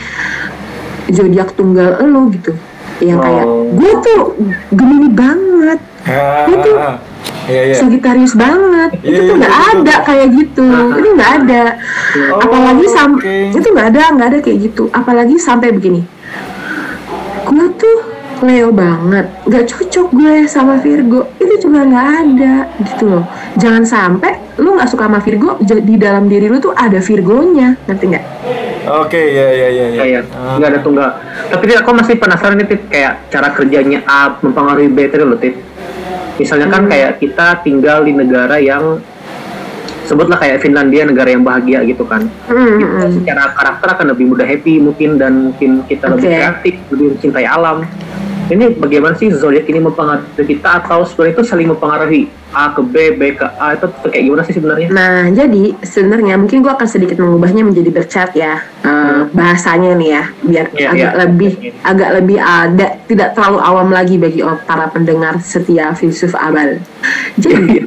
[1.10, 2.54] zodiak tunggal lo gitu.
[3.02, 3.68] Yang kayak oh.
[3.76, 4.20] gue tuh
[4.72, 5.80] Gemini banget.
[6.06, 6.76] Ah, gue tuh
[7.46, 7.76] Iya, iya.
[7.78, 8.90] Sagitarius banget.
[9.06, 10.06] Iya, itu tuh iya, nggak iya, ada iya.
[10.06, 10.66] kayak gitu.
[10.98, 11.62] Itu nggak ada.
[12.34, 13.58] Oh, Apalagi sampai okay.
[13.62, 14.84] itu nggak ada, nggak ada kayak gitu.
[14.90, 16.02] Apalagi sampai begini.
[17.46, 17.96] Gue tuh
[18.44, 21.24] Leo banget, nggak cocok gue sama Virgo.
[21.40, 23.24] Itu juga nggak ada gitu loh.
[23.56, 28.04] Jangan sampai lu nggak suka sama Virgo, di dalam diri lu tuh ada Virgonya, nanti
[28.08, 28.24] nggak?
[28.86, 30.00] Oke, ya ya ya ya.
[30.00, 30.56] Kayak Ah.
[30.60, 31.10] nggak ada tunggal.
[31.50, 35.56] Tapi aku masih penasaran nih Tit, kayak cara kerjanya A mempengaruhi B itu loh Tit.
[36.36, 39.00] Misalnya kan kayak kita tinggal di negara yang
[40.06, 42.30] sebutlah kayak Finlandia negara yang bahagia gitu kan.
[42.46, 43.14] Hmm, Kita hmm.
[43.20, 46.34] secara karakter akan lebih mudah happy mungkin dan mungkin kita lebih Oke.
[46.38, 47.82] kreatif, lebih mencintai alam.
[48.46, 52.94] Ini bagaimana sih zodiak ini mempengaruhi kita atau sebenarnya itu saling mempengaruhi A ke B,
[53.18, 54.88] B ke A itu kayak gimana sih sebenarnya?
[54.94, 60.24] Nah, jadi sebenarnya mungkin gua akan sedikit mengubahnya menjadi bercat ya eh, bahasanya nih ya,
[60.46, 61.20] biar Iya, agak iya.
[61.26, 66.78] lebih agak lebih ada tidak terlalu awam lagi bagi para pendengar setia filsuf abal.
[67.42, 67.82] Jadi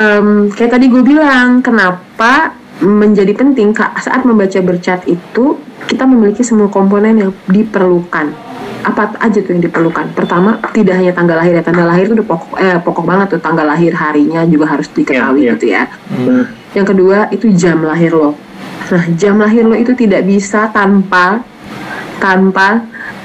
[0.00, 6.72] em, kayak tadi gue bilang, kenapa menjadi penting saat membaca bercat itu kita memiliki semua
[6.72, 8.51] komponen yang diperlukan.
[8.82, 10.10] Apa aja tuh yang diperlukan?
[10.14, 13.40] Pertama, tidak hanya tanggal lahir ya, tanggal lahir itu udah pokok eh, pokok banget tuh
[13.40, 15.52] tanggal lahir harinya juga harus diketahui Iya, iya.
[15.54, 15.82] gitu ya.
[16.10, 16.44] Hmm.
[16.74, 18.34] Yang kedua itu jam lahir lo.
[18.90, 21.40] Nah, jam lahir lo itu tidak bisa tanpa
[22.18, 22.82] tanpa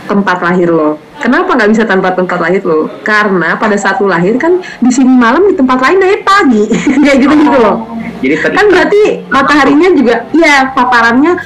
[0.08, 0.98] tempat lahir lo.
[1.18, 2.88] Kenapa nggak bisa tanpa tempat lahir lo?
[3.02, 6.64] Karena pada saat lo lahir kan di sini malam di tempat lain dari pagi,
[7.04, 7.78] kayak gitu gitu loh.
[8.18, 11.38] Jadi Kan berarti mataharinya juga, ya paparannya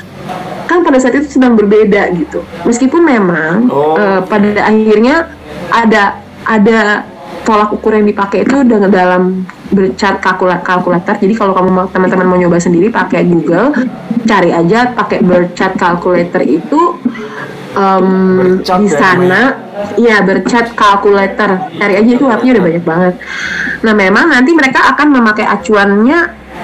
[0.72, 2.40] kan pada saat itu sedang berbeda gitu.
[2.64, 4.00] Meskipun memang Oh.
[4.00, 5.28] eh, pada akhirnya
[5.68, 7.04] ada ada
[7.44, 11.16] tolak ukur yang dipakai itu dengan dalam bercat kalkula- kalkulator.
[11.20, 13.72] Jadi kalau kamu teman-teman mau nyoba sendiri pakai Google,
[14.28, 17.00] cari aja pakai bercat calculator itu
[17.72, 19.44] Bercat di ya sana
[19.96, 23.14] Iya bercat calculator cari aja itu webnya udah banyak banget.
[23.82, 26.20] Nah memang nanti mereka akan memakai acuannya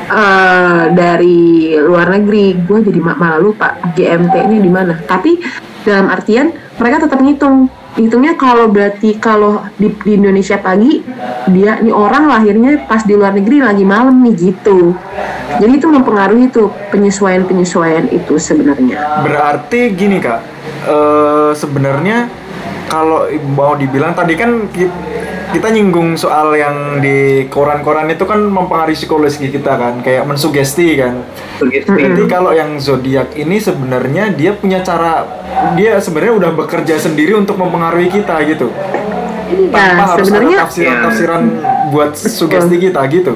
[0.08, 2.56] eh, dari luar negeri.
[2.64, 4.96] Gue jadi ma- malah lupa GMT-nya di mana.
[5.04, 5.38] Tapi
[5.84, 7.72] dalam artian mereka tetap ngitung.
[7.98, 11.02] Hitungnya kalau berarti kalau di, di Indonesia pagi
[11.50, 14.94] dia nih orang lahirnya pas di luar negeri lagi malam nih gitu.
[15.58, 19.26] Jadi itu mempengaruhi tuh penyesuaian-penyesuaian itu sebenarnya.
[19.26, 20.46] Berarti gini kak,
[20.86, 22.30] eh, sebenarnya
[22.86, 23.26] kalau
[23.58, 24.70] mau dibilang tadi kan
[25.58, 31.26] kita nyinggung soal yang di koran-koran itu kan mempengaruhi psikologi kita kan, kayak mensugesti kan.
[31.58, 31.98] sugesti.
[31.98, 35.26] Jadi kalau yang zodiak ini sebenarnya dia punya cara,
[35.74, 38.70] dia sebenarnya udah bekerja sendiri untuk mempengaruhi kita gitu.
[39.74, 41.42] Tanpa Ya harus ada tafsiran-tafsiran
[41.90, 43.34] buat sugesti kita gitu.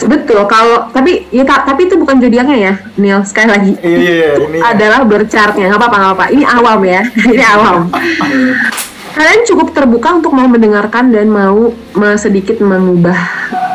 [0.00, 3.72] Betul, kalau tapi ya ta- tapi itu bukan zodiaknya ya, Neil sekali lagi.
[3.84, 6.24] Iya iya iya, ini adalah berchartnya, nggak apa-apa nggak apa.
[6.32, 7.78] Ini awam ya, ini awam.
[9.10, 11.72] Kalian cukup terbuka untuk mau mendengarkan dan mau
[12.16, 13.18] sedikit mengubah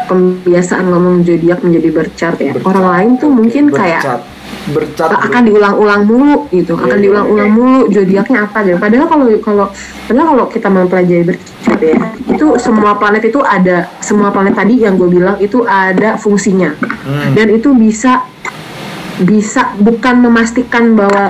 [0.06, 2.54] kebiasaan ngomong zodiak menjadi berchart ya.
[2.62, 4.22] Orang lain tuh mungkin kayak bercat.
[4.66, 5.10] Bercat.
[5.14, 5.22] bro.
[5.30, 9.66] akan diulang-ulang mulu gitu Iya, akan iya, diulang-ulang mulu zodiaknya apa gitu padahal kalau kalau
[10.10, 14.98] padahal kalau kita mempelajari berchat ya itu semua planet itu ada semua planet tadi yang
[14.98, 16.74] gue bilang itu ada fungsinya
[17.06, 17.38] Hmm.
[17.38, 18.26] dan itu bisa
[19.22, 21.30] bisa bukan memastikan bahwa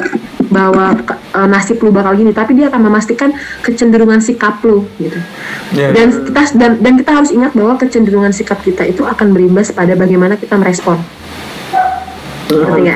[0.55, 5.19] bahwa ke- eh, nasib lu bakal gini tapi dia akan memastikan kecenderungan sikap lu gitu
[5.75, 6.23] Iya, dan iya.
[6.23, 10.39] kita dan dan kita harus ingat bahwa kecenderungan sikap kita itu akan berimbas pada bagaimana
[10.39, 10.95] kita merespon
[12.45, 12.77] Ngerti?
[12.77, 12.93] Oke.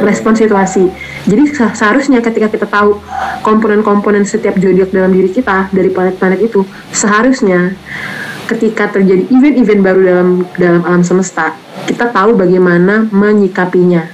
[0.00, 0.88] respon situasi.
[1.28, 2.96] Jadi se- seharusnya ketika kita tahu
[3.44, 7.76] komponen-komponen setiap zodiak dalam diri kita dari planet-planet itu, seharusnya
[8.48, 11.52] ketika terjadi event-event baru dalam dalam alam semesta,
[11.84, 14.08] kita tahu bagaimana menyikapinya.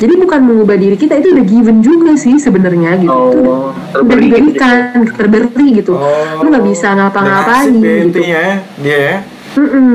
[0.00, 3.12] Jadi bukan mengubah diri kita itu udah given juga sih sebenarnya gitu.
[3.12, 3.52] Itu udah,
[3.92, 4.24] Oh, udah gitu.
[4.24, 4.74] diberikan,
[5.12, 5.92] terberi gitu.
[5.92, 8.06] Oh, Lu nggak bisa ngapa-ngapain nasib ya gitu.
[8.08, 9.16] intinya ya, dia ya.
[9.52, 9.90] Mm-mm.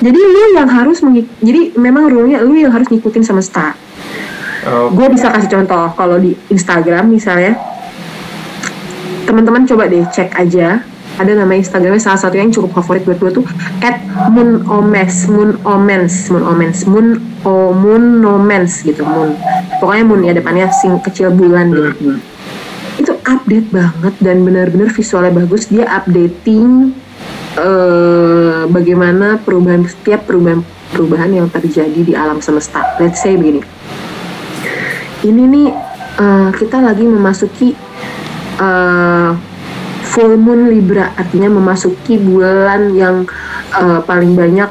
[0.00, 3.76] Jadi lu yang harus mengik- jadi memang rule-nya lu yang harus ngikutin semesta
[4.64, 7.52] Oh, gue bisa kasih contoh kalau di Instagram misalnya
[9.24, 10.80] teman-teman coba deh cek aja
[11.14, 13.46] ada nama Instagramnya salah satu yang cukup favorit buat gue tuh
[13.82, 14.02] at
[14.34, 19.36] moon omes moon omens moon omens moon o moon nomens gitu moon.
[19.78, 21.92] Pokoknya moon ya depannya sing kecil bulan gitu.
[21.92, 22.20] Hmm.
[22.94, 25.66] itu update banget dan benar-benar visualnya bagus.
[25.66, 26.94] Dia updating
[27.58, 30.62] eh, bagaimana perubahan setiap perubahan
[30.94, 32.96] perubahan yang terjadi di alam semesta.
[33.02, 33.60] Let's say begini.
[35.26, 35.68] Ini nih
[36.22, 37.74] eh, kita lagi memasuki
[38.62, 39.30] eh,
[40.14, 43.26] full moon Libra artinya memasuki bulan yang
[43.74, 44.70] eh, paling banyak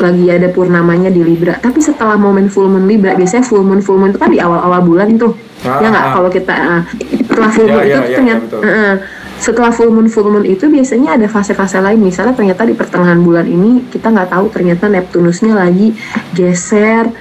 [0.00, 1.60] lagi ada purnamanya di Libra.
[1.60, 4.82] Tapi setelah momen full moon Libra biasanya full moon full moon itu kan di awal-awal
[4.82, 5.36] bulan tuh.
[5.60, 6.04] Ah, ya nggak?
[6.08, 6.12] ah.
[6.16, 6.82] kalau kita eh,
[7.28, 8.94] setelah full Ya, moon ya, itu ya, ternyata ya, eh,
[9.40, 12.00] setelah full moon full moon itu biasanya ada fase-fase lain.
[12.00, 15.92] Misalnya ternyata di pertengahan bulan ini kita nggak tahu ternyata Neptunusnya lagi
[16.32, 17.12] geser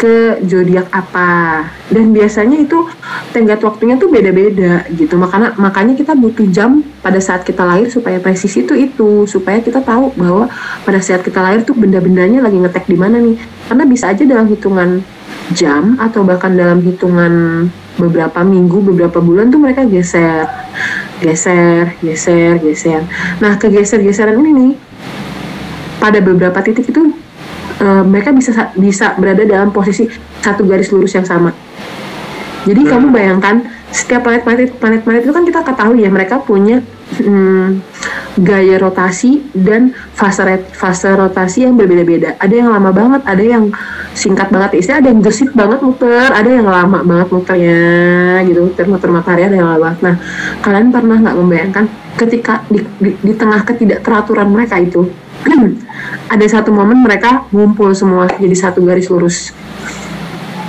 [0.00, 1.68] ke zodiak apa.
[1.92, 2.88] Dan biasanya itu
[3.36, 5.20] tenggat waktunya tuh beda-beda gitu.
[5.20, 9.28] Makanya makanya kita butuh jam pada saat kita lahir supaya presisi itu itu.
[9.28, 10.48] Supaya kita tahu bahwa
[10.88, 13.36] pada saat kita lahir tuh benda-bendanya lagi ngetek di mana nih.
[13.68, 15.04] Karena bisa aja dalam hitungan
[15.52, 17.66] jam atau bahkan dalam hitungan
[18.00, 20.48] beberapa minggu, beberapa bulan tuh mereka geser,
[21.20, 23.04] geser, geser, geser.
[23.44, 24.72] Nah, kegeser-geseran ini nih
[26.00, 27.12] pada beberapa titik itu
[27.80, 30.06] uh, mereka bisa bisa berada dalam posisi
[30.44, 31.50] satu garis lurus yang sama.
[32.68, 32.90] Jadi hmm.
[32.92, 33.56] kamu bayangkan
[33.90, 36.84] setiap planet-planet planet-planet itu kan kita ketahui ya mereka punya
[37.18, 37.82] hmm,
[38.38, 42.38] gaya rotasi dan fase fase rotasi yang berbeda-beda.
[42.38, 43.72] Ada yang lama banget, ada yang
[44.14, 44.78] singkat banget.
[44.78, 47.80] Istilah ada yang gesit banget muter, ada yang lama banget muternya
[48.46, 49.90] gitu, muter muter matahari ada yang lama.
[49.98, 50.14] Nah,
[50.62, 51.84] kalian pernah nggak membayangkan
[52.20, 55.08] ketika di, di, di tengah ketidakteraturan mereka itu
[56.34, 59.52] ada satu momen mereka ngumpul semua jadi satu garis lurus.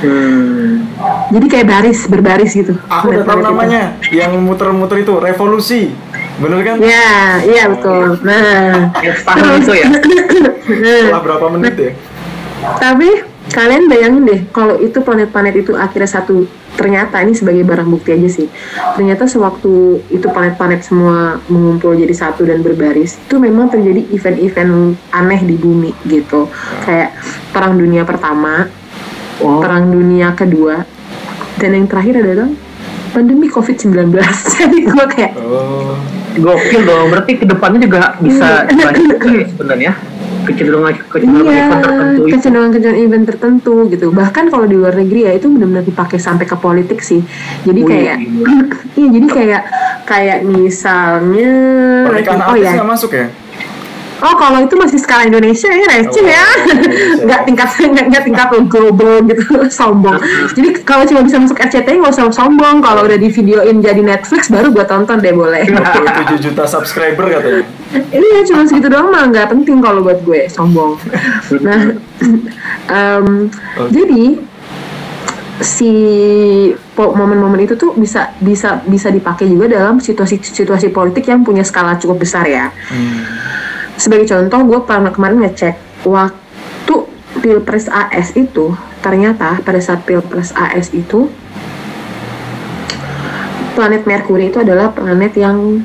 [0.01, 0.89] Hmm.
[1.29, 2.73] Jadi kayak baris berbaris gitu.
[2.89, 5.93] Aku udah tahu namanya, yang muter-muter itu revolusi.
[6.41, 6.75] Bener kan?
[6.81, 7.13] Iya,
[7.45, 8.17] iya betul.
[8.25, 8.89] Nah,
[9.61, 9.87] itu ya.
[10.65, 11.91] Setelah berapa menit ya?
[12.81, 16.45] Tapi kalian bayangin deh, kalau itu planet-planet itu akhirnya satu
[16.77, 18.47] ternyata ini sebagai barang bukti aja sih.
[18.93, 25.41] Ternyata sewaktu itu planet-planet semua mengumpul jadi satu dan berbaris, itu memang terjadi event-event aneh
[25.41, 26.47] di bumi gitu.
[26.85, 27.17] Kayak
[27.49, 28.69] perang dunia pertama,
[29.41, 29.57] oh.
[29.57, 30.85] perang dunia kedua,
[31.57, 32.49] dan yang terakhir adalah
[33.11, 34.15] pandemi COVID-19.
[34.55, 35.97] Jadi gue kayak oh.
[36.37, 37.09] gokil dong.
[37.09, 40.10] Berarti ke depannya juga bisa banyak ya sebenarnya
[40.53, 44.07] kecenderungan kecenderungan iya, event tertentu kecenderungan kecenderungan event tertentu gitu.
[44.13, 47.21] Bahkan kalau di luar negeri ya itu benar-benar dipakai sampai ke politik sih.
[47.65, 48.17] Jadi Wih, kayak
[48.99, 49.07] iya.
[49.09, 49.61] jadi kayak
[50.05, 51.51] kayak misalnya
[52.09, 52.83] pernikahan oh, ya.
[52.83, 53.27] masuk ya
[54.21, 56.45] Oh kalau itu masih skala Indonesia ya receh oh, ya,
[57.25, 59.41] nggak tingkat nggak tingkat global gitu
[59.81, 60.21] sombong.
[60.53, 62.85] Jadi kalau cuma bisa masuk RCTI nggak usah sombong.
[62.85, 65.65] Kalau udah di videoin jadi Netflix baru gue tonton deh boleh.
[65.65, 67.65] Tujuh juta subscriber katanya.
[68.13, 71.01] Iya cuma segitu doang mah nggak penting kalau buat gue sombong.
[71.61, 71.93] Nah
[72.97, 73.89] um, okay.
[73.91, 74.23] jadi
[75.61, 75.93] si
[76.97, 82.21] momen-momen itu tuh bisa bisa bisa dipakai juga dalam situasi-situasi politik yang punya skala cukup
[82.21, 82.69] besar ya.
[82.89, 83.41] Hmm
[83.95, 86.95] sebagai contoh gue pernah kemarin ngecek waktu
[87.41, 91.31] pilpres AS itu ternyata pada saat pilpres AS itu
[93.73, 95.81] planet Merkuri itu adalah planet yang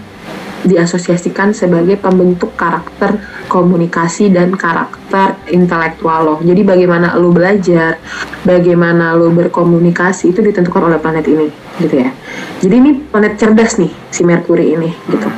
[0.67, 6.37] diasosiasikan sebagai pembentuk karakter komunikasi dan karakter intelektual lo.
[6.43, 8.03] Jadi bagaimana lo belajar,
[8.43, 11.47] bagaimana lo berkomunikasi itu ditentukan oleh planet ini,
[11.79, 12.11] gitu ya.
[12.59, 15.31] Jadi ini planet cerdas nih si Merkuri ini, gitu.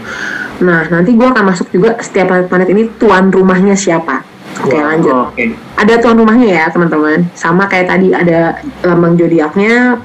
[0.58, 4.26] Nah, nanti gue akan masuk juga setiap planet-planet ini tuan rumahnya siapa.
[4.58, 5.14] Oke, okay, lanjut.
[5.14, 5.54] Oh, okay.
[5.78, 7.30] Ada tuan rumahnya ya, teman-teman.
[7.38, 10.02] Sama kayak tadi ada lambang zodiaknya.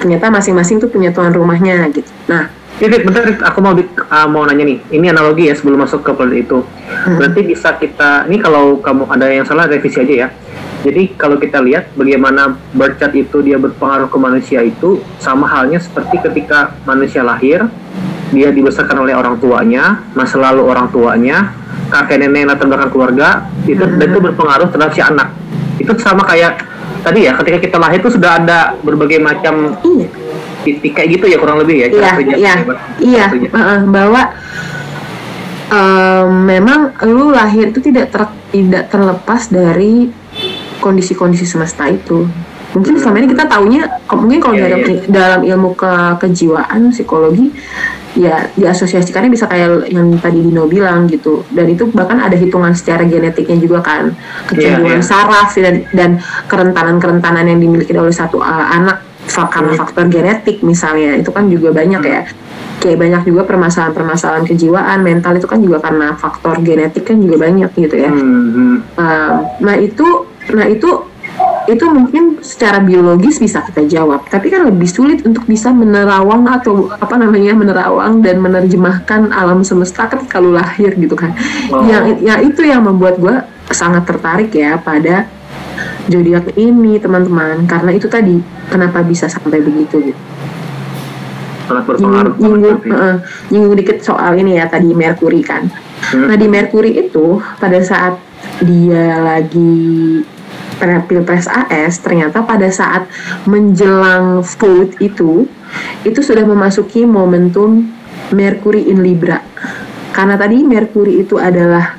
[0.00, 2.08] Ternyata masing-masing tuh punya tuan rumahnya gitu.
[2.26, 2.48] Nah,
[2.80, 4.78] ini bentar, aku mau uh, mau nanya nih.
[4.88, 6.64] Ini analogi ya sebelum masuk ke planet itu.
[6.64, 7.20] Hmm.
[7.20, 10.28] Berarti bisa kita, ini kalau kamu ada yang salah revisi aja ya.
[10.82, 16.18] Jadi kalau kita lihat bagaimana bercat itu dia berpengaruh ke manusia itu sama halnya seperti
[16.26, 17.70] ketika manusia lahir,
[18.32, 21.52] dia dibesarkan oleh orang tuanya, masa lalu orang tuanya,
[21.92, 23.28] kakek nenek latar belakang keluarga,
[23.68, 24.00] itu hmm.
[24.00, 25.28] dan itu berpengaruh terhadap si anak.
[25.76, 26.64] Itu sama kayak
[27.04, 30.08] tadi ya, ketika kita lahir itu sudah ada berbagai macam iya.
[30.64, 32.34] titik kayak gitu ya kurang lebih ya iya, kerja.
[32.40, 32.54] Iya,
[32.98, 34.22] iya, uh, bahwa
[35.68, 40.08] um, memang lu lahir itu tidak ter, tidak terlepas dari
[40.80, 42.26] kondisi-kondisi semesta itu
[42.72, 45.00] mungkin selama ini kita taunya mungkin kalau yeah, dalam yeah.
[45.12, 45.92] dalam ilmu ke
[46.24, 47.52] kejiwaan psikologi
[48.12, 53.08] ya diasosiasikannya bisa kayak yang tadi Dino bilang gitu dan itu bahkan ada hitungan secara
[53.08, 54.12] genetiknya juga kan
[54.52, 55.04] kecenderungan yeah, yeah.
[55.04, 56.10] saraf dan dan
[56.44, 59.00] kerentanan-kerentanan yang dimiliki oleh satu uh, anak
[59.32, 59.80] karena hmm.
[59.80, 62.22] faktor genetik misalnya itu kan juga banyak ya
[62.82, 67.70] kayak banyak juga permasalahan-permasalahan kejiwaan mental itu kan juga karena faktor genetik kan juga banyak
[67.78, 68.98] gitu ya hmm.
[68.98, 71.11] uh, nah itu nah itu
[71.70, 74.26] itu mungkin secara biologis bisa kita jawab.
[74.26, 80.10] Tapi kan lebih sulit untuk bisa menerawang atau apa namanya menerawang dan menerjemahkan alam semesta
[80.10, 81.34] ketika lu lahir gitu kan.
[81.70, 81.86] Oh.
[81.86, 83.36] yang ya itu yang membuat gue
[83.70, 85.30] sangat tertarik ya pada
[86.10, 87.64] zodiak ini teman-teman.
[87.70, 90.20] Karena itu tadi kenapa bisa sampai begitu gitu.
[91.70, 93.16] Sangat berpengaruh nyinggung, uh,
[93.54, 95.70] nyinggung dikit soal ini ya tadi Merkuri kan.
[96.02, 96.26] Hmm.
[96.26, 98.18] nah di Merkuri itu pada saat
[98.58, 100.18] dia lagi
[101.06, 103.06] pilpres AS ternyata pada saat
[103.46, 105.46] menjelang vote itu
[106.02, 107.88] itu sudah memasuki momentum
[108.34, 109.40] Mercury in Libra
[110.12, 111.96] karena tadi Mercury itu adalah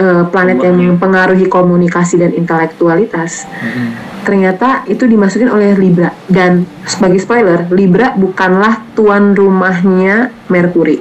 [0.00, 3.88] uh, planet yang mempengaruhi komunikasi dan intelektualitas mm-hmm.
[4.26, 11.00] ternyata itu dimasukin oleh Libra dan sebagai spoiler Libra bukanlah tuan rumahnya Mercury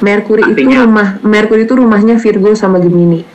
[0.00, 0.56] Mercury Artinya?
[0.56, 3.29] itu rumah Mercury itu rumahnya Virgo sama Gemini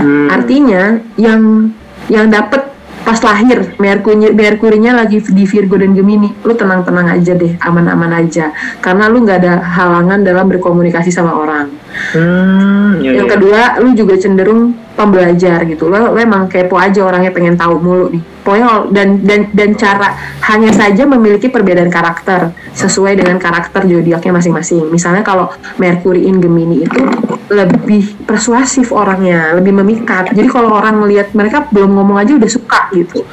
[0.00, 0.28] Hmm.
[0.32, 1.70] Artinya yang
[2.08, 2.70] yang dapat
[3.04, 8.52] pas lahir Merkurinya Merkurinya lagi di Virgo dan Gemini lu tenang-tenang aja deh aman-aman aja
[8.84, 11.72] karena lu nggak ada halangan dalam berkomunikasi sama orang
[12.14, 13.34] Hmm, iya, yang iya.
[13.34, 15.88] kedua lu juga cenderung pembelajar gitu.
[15.88, 18.22] Lo, lo emang kepo aja orangnya pengen tahu mulu nih.
[18.44, 20.12] Pokoknya dan dan dan cara
[20.52, 24.92] hanya saja memiliki perbedaan karakter sesuai dengan karakter zodiaknya masing-masing.
[24.92, 25.48] Misalnya kalau
[25.80, 27.00] Mercury in Gemini itu
[27.48, 30.36] lebih persuasif orangnya lebih memikat.
[30.36, 33.24] Jadi kalau orang melihat mereka belum ngomong aja udah suka gitu.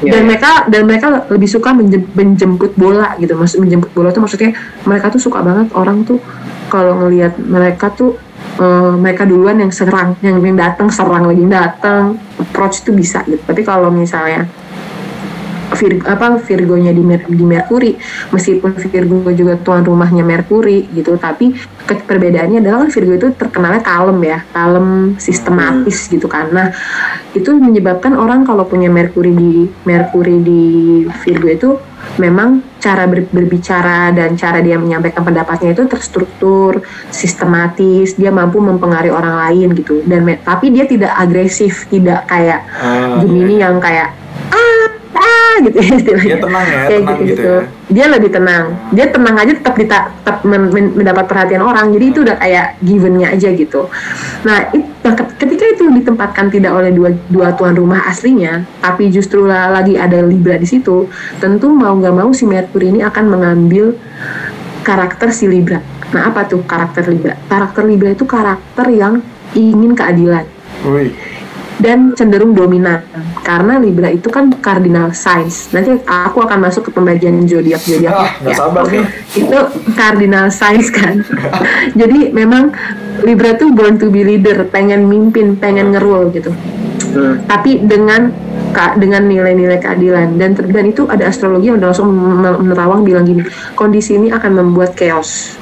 [0.00, 0.28] Iya, dan iya.
[0.28, 3.36] mereka dan mereka lebih suka menjem- menjemput bola gitu.
[3.36, 4.56] Maksud menjemput bola tuh maksudnya
[4.88, 6.20] mereka tuh suka banget orang tuh
[6.72, 8.16] kalau ngelihat mereka tuh
[8.60, 13.40] eh, mereka duluan yang serang yang yang datang serang lagi datang approach itu bisa gitu.
[13.42, 14.44] Tapi kalau misalnya
[15.70, 17.94] Vir, apa Virgonya di, Mer, di Merkuri.
[18.34, 21.14] Meskipun Virgo juga tuan rumahnya Merkuri gitu.
[21.14, 21.54] Tapi
[21.86, 24.38] ke- perbedaannya adalah Virgo itu terkenalnya kalem ya.
[24.50, 26.50] Kalem sistematis gitu kan.
[26.50, 26.74] Nah
[27.32, 29.50] itu menyebabkan orang kalau punya Merkuri di
[29.86, 30.62] Merkuri di
[31.22, 31.70] Virgo itu
[32.18, 39.12] memang cara ber- berbicara dan cara dia menyampaikan pendapatnya itu terstruktur, sistematis, dia mampu mempengaruhi
[39.12, 40.02] orang lain gitu.
[40.02, 44.16] Dan tapi dia tidak agresif, tidak kayak Ah, Gemini yang kayak
[44.50, 46.26] ah ah gitu ya istilahnya.
[46.30, 47.60] Dia tenang ya, Kayak tenang gitu ya.
[47.90, 48.64] Dia lebih tenang.
[48.94, 51.90] Dia tenang aja tetap dita- tetap men- men- mendapat perhatian orang.
[51.90, 53.90] Jadi itu udah kayak givennya aja gitu.
[54.46, 59.10] Nah, it- nah, ke- ketika itu ditempatkan tidak oleh dua dua tuan rumah aslinya, tapi
[59.10, 61.10] justru la- lagi ada Libra di situ,
[61.42, 63.98] tentu mau nggak mau si Mercury ini akan mengambil
[64.86, 65.82] karakter si Libra.
[66.14, 67.34] Nah, apa tuh karakter Libra?
[67.46, 69.18] Karakter Libra itu karakter yang
[69.54, 70.46] ingin keadilan.
[71.80, 73.00] Dan cenderung dominan
[73.40, 75.72] karena Libra itu kan cardinal signs.
[75.72, 79.02] Nanti aku akan masuk ke pembagian zodiak zodiak Ah, sabar nih.
[79.34, 79.58] Itu
[79.92, 81.24] cardinal signs kan.
[82.00, 82.70] Jadi memang
[83.20, 86.52] Libra tuh born to be leader, pengen mimpin, pengen ngerul gitu.
[87.10, 87.42] Hmm.
[87.44, 88.30] Tapi dengan
[88.70, 93.24] ka- dengan nilai-nilai keadilan dan dan itu ada astrologi yang udah langsung men- menerawang bilang
[93.24, 93.42] gini,
[93.74, 95.56] kondisi ini akan membuat chaos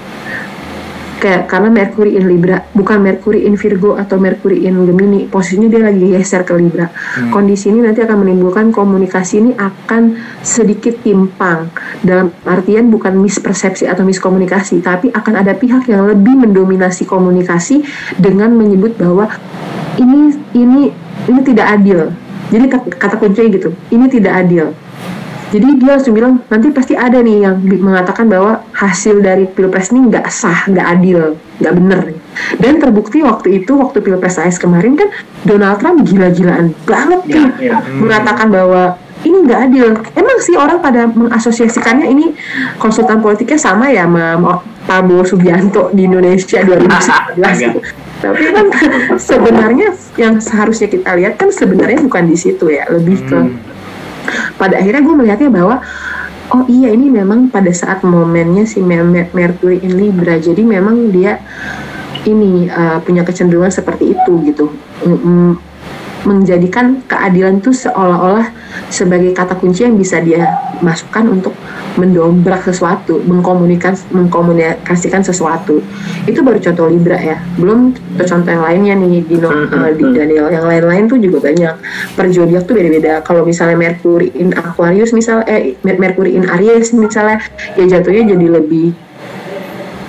[1.18, 2.62] kayak karena Mercury in Libra.
[2.72, 5.26] Bukan Mercury in Virgo atau Mercury in Gemini.
[5.26, 6.88] Posisinya dia lagi geser ke Libra.
[7.28, 11.68] Kondisi ini nanti akan menimbulkan komunikasi ini akan sedikit timpang.
[12.00, 17.82] Dalam artian bukan mispersepsi atau miskomunikasi tapi akan ada pihak yang lebih mendominasi komunikasi
[18.16, 19.28] dengan menyebut bahwa
[19.98, 20.94] ini ini
[21.28, 22.14] ini tidak adil.
[22.48, 22.64] Jadi
[22.96, 23.70] kata kuncinya gitu.
[23.92, 24.72] Ini tidak adil
[25.48, 30.12] jadi dia langsung bilang nanti pasti ada nih yang mengatakan bahwa hasil dari pilpres ini
[30.12, 32.00] nggak sah, nggak adil, nggak bener.
[32.60, 35.08] Dan terbukti waktu itu waktu pilpres AS kemarin kan
[35.48, 37.76] Donald Trump gila-gilaan banget Iya, tuh iya.
[37.96, 39.88] mengatakan bahwa ini nggak adil.
[40.14, 42.36] Emang sih orang pada mengasosiasikannya ini
[42.76, 44.52] konsultan politiknya sama ya sama sama
[44.84, 47.80] Prabowo Subianto di Indonesia 2019 gitu.
[48.18, 48.66] Tapi kan
[49.16, 53.77] sebenarnya yang seharusnya kita lihat kan sebenarnya bukan di situ ya, lebih ke Hmm.
[54.56, 55.80] Pada akhirnya gue melihatnya bahwa
[56.54, 60.40] oh iya ini memang pada saat momennya si Mer- Mer- Mercury in Libra.
[60.40, 61.40] Jadi memang dia
[62.24, 64.72] ini uh, punya kecenderungan seperti itu gitu
[66.26, 68.50] menjadikan keadilan itu seolah-olah
[68.90, 70.50] sebagai kata kunci yang bisa dia
[70.82, 71.54] masukkan untuk
[71.98, 75.82] mendobrak sesuatu, mengkomunikas mengkomunikasikan sesuatu.
[76.30, 77.42] Itu baru contoh Libra ya.
[77.58, 79.66] Belum contoh yang lainnya nih di, no-
[79.98, 80.04] di.
[80.14, 80.46] Daniel.
[80.50, 81.74] Yang lain-lain tuh juga banyak.
[82.14, 83.18] Per zodiak tuh beda-beda.
[83.26, 87.42] Kalau misalnya Mercury in Aquarius misal eh Mer- Mercury in Aries misalnya
[87.74, 88.94] ya jatuhnya jadi lebih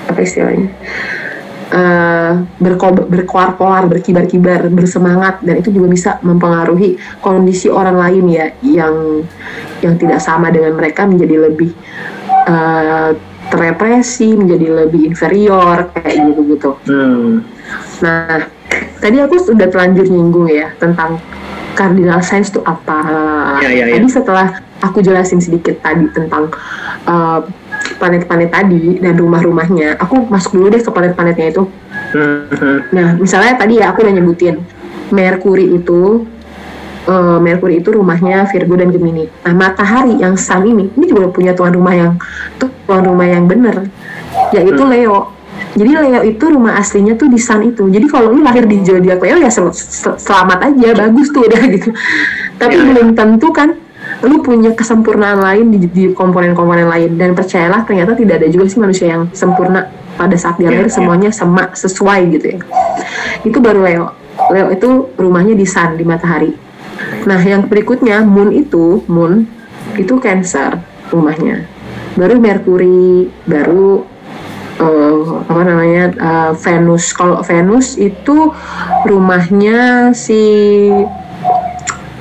[0.09, 0.69] apa istilahnya?
[1.69, 9.21] Eh berko- berkoar-koar, berkibar-kibar, bersemangat dan itu juga bisa mempengaruhi kondisi orang lain ya yang
[9.85, 11.69] yang tidak sama dengan mereka menjadi lebih
[12.49, 13.11] eh,
[13.49, 16.71] terrepresi, menjadi lebih inferior kayak gitu-gitu.
[16.89, 17.45] Hmm.
[18.01, 18.49] Nah,
[19.01, 21.17] tadi aku sudah telanjur nyinggung ya tentang
[21.73, 22.99] cardinal signs itu apa.
[23.61, 23.95] Ya, ya, ya.
[23.97, 24.47] Tadi setelah
[24.83, 26.51] aku jelasin sedikit tadi tentang
[27.07, 27.43] uh,
[27.97, 31.63] planet-planet tadi dan rumah-rumahnya, aku masuk dulu deh ke planet-planetnya itu.
[32.13, 32.45] Hmm.
[32.51, 32.77] Hmm.
[32.93, 34.61] Nah, misalnya tadi ya aku udah nyebutin
[35.09, 36.25] Merkuri itu
[37.09, 39.25] uh, Merkuri itu rumahnya Virgo dan Gemini.
[39.45, 42.11] Nah, matahari yang Sun ini, ini juga punya tuan rumah yang
[42.59, 43.89] tuan rumah yang bener,
[44.53, 44.93] yaitu Hmm.
[44.93, 45.19] Leo.
[45.75, 47.89] Jadi Leo itu rumah aslinya tuh di Sun itu.
[47.89, 51.61] Jadi kalau lu lahir di zodiak Leo ya sel- sel- selamat aja, bagus tuh udah
[51.69, 51.89] gitu.
[52.57, 52.87] Tapi Ya, ya.
[52.89, 53.77] belum tentu kan
[54.25, 57.15] lu punya kesempurnaan lain di, di komponen-komponen lain.
[57.15, 59.87] Dan percayalah ternyata tidak ada juga sih manusia yang sempurna
[60.19, 60.95] pada saat dia Ya, lahir ya.
[60.99, 62.59] semuanya sama sesuai gitu ya.
[63.47, 64.05] Itu baru Leo.
[64.51, 66.51] Leo itu rumahnya di Sun di matahari.
[67.23, 69.47] Nah yang berikutnya Moon itu Moon
[69.95, 71.63] itu Cancer rumahnya.
[72.19, 74.03] Baru Mercury baru
[74.83, 77.15] eh, apa namanya eh, Venus.
[77.15, 78.51] Kalau Venus itu
[79.07, 80.43] rumahnya si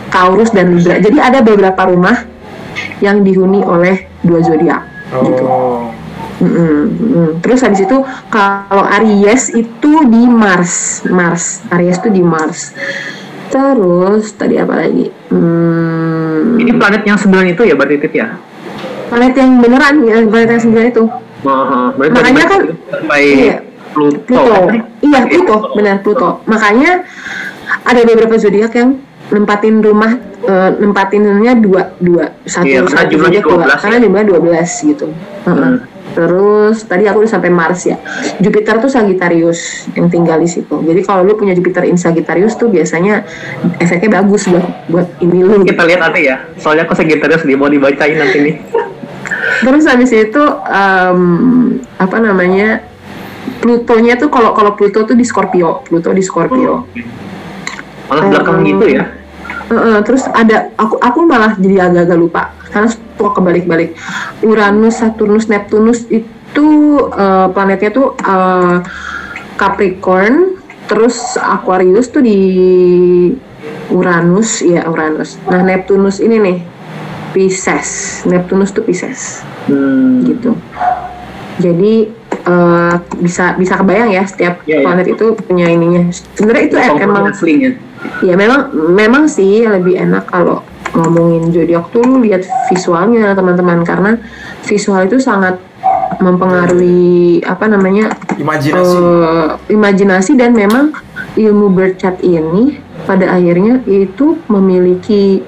[0.08, 0.98] Taurus dan Libra.
[0.98, 2.24] Jadi ada beberapa rumah
[2.98, 4.82] yang dihuni oleh dua zodiak.
[5.08, 5.44] Gitu.
[5.44, 5.90] Oh.
[6.38, 7.30] Mm-mm, mm.
[7.42, 7.98] Terus habis itu
[8.30, 11.66] kalau Aries itu di Mars, Mars.
[11.74, 12.70] Aries itu di Mars.
[13.50, 15.10] Terus tadi apa lagi?
[15.34, 18.38] Hmm, Ini planet yang sembilan itu ya berarti Tit, ya?
[19.08, 21.04] planet yang beneran, ya, planet yang sembilan itu.
[21.42, 23.56] Berarti Makanya kan- sampai iya.
[23.88, 24.20] Pluto.
[24.28, 24.58] Pluto.
[25.00, 26.28] Iya, Pluto, benar Pluto.
[26.44, 27.02] Makanya
[27.82, 33.42] ada beberapa zodiak yang nempatin rumah eh, nempatinnya dua dua satu Iya, karena satu jumlahnya
[33.44, 35.06] dua 12 karena jumlah 12 gitu.
[35.46, 35.56] Heeh.
[35.56, 35.96] Hmm.
[36.18, 37.94] Terus tadi aku udah sampai Mars ya.
[38.42, 40.82] Jupiter tuh Sagittarius yang tinggal di situ.
[40.82, 43.22] Jadi kalau lu punya Jupiter in Sagittarius tuh biasanya
[43.78, 45.62] efeknya bagus buat buat ini lu.
[45.62, 46.42] Kita lihat nanti ya.
[46.58, 48.54] Soalnya aku Sagittarius nih mau dibacain nanti nih.
[49.68, 51.20] Terus habis itu em,
[52.00, 52.82] apa namanya?
[53.58, 56.86] Plutonya tuh kalau kalau Pluto tuh di Scorpio, Pluto di Scorpio.
[58.10, 59.17] Malah belakang gitu ya.
[60.04, 62.42] Terus ada aku aku malah jadi agak-agak lupa
[62.72, 63.90] karena suka kebalik-balik.
[64.44, 66.68] Uranus, Saturnus, Neptunus itu
[67.12, 68.76] eh, planetnya tuh eh,
[69.58, 70.56] Capricorn,
[70.86, 72.38] terus Aquarius tuh di
[73.92, 75.36] Uranus, ya Uranus.
[75.50, 76.58] Nah Neptunus ini nih
[77.34, 80.24] Pisces, Neptunus tuh Pisces Hmm.
[80.24, 80.56] gitu.
[81.60, 82.08] Jadi
[82.48, 84.84] eh, bisa bisa kebayang ya setiap Iya, iya.
[84.86, 86.08] planet itu punya ininya.
[86.08, 87.87] Sebenarnya itu emang aslinya.
[88.22, 90.62] Ya memang memang sih lebih enak kalau
[90.94, 93.82] ngomongin zodiak tuh lu lihat visualnya teman-teman.
[93.82, 94.18] Karena
[94.66, 95.58] visual itu sangat
[96.18, 98.96] mempengaruhi apa namanya Imajinasi.
[98.98, 100.90] eh, imajinasi dan memang
[101.38, 102.74] ilmu birth chart ini
[103.06, 105.46] pada akhirnya itu memiliki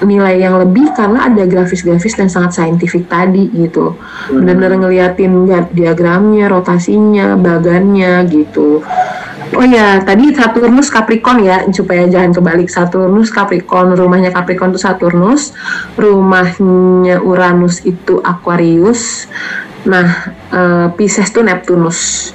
[0.00, 3.96] nilai yang lebih karena ada grafis-grafis dan sangat saintifik tadi gitu
[4.32, 8.80] benar-benar ngeliatin dia- diagramnya rotasinya bagannya gitu
[9.56, 12.68] oh ya tadi Saturnus Capricorn ya supaya jangan kebalik.
[12.70, 15.54] Saturnus Capricorn rumahnya Capricorn itu Saturnus
[15.98, 19.26] rumahnya Uranus itu Aquarius.
[19.86, 20.06] Nah
[20.50, 22.32] eh, Pisces tuh Neptunus.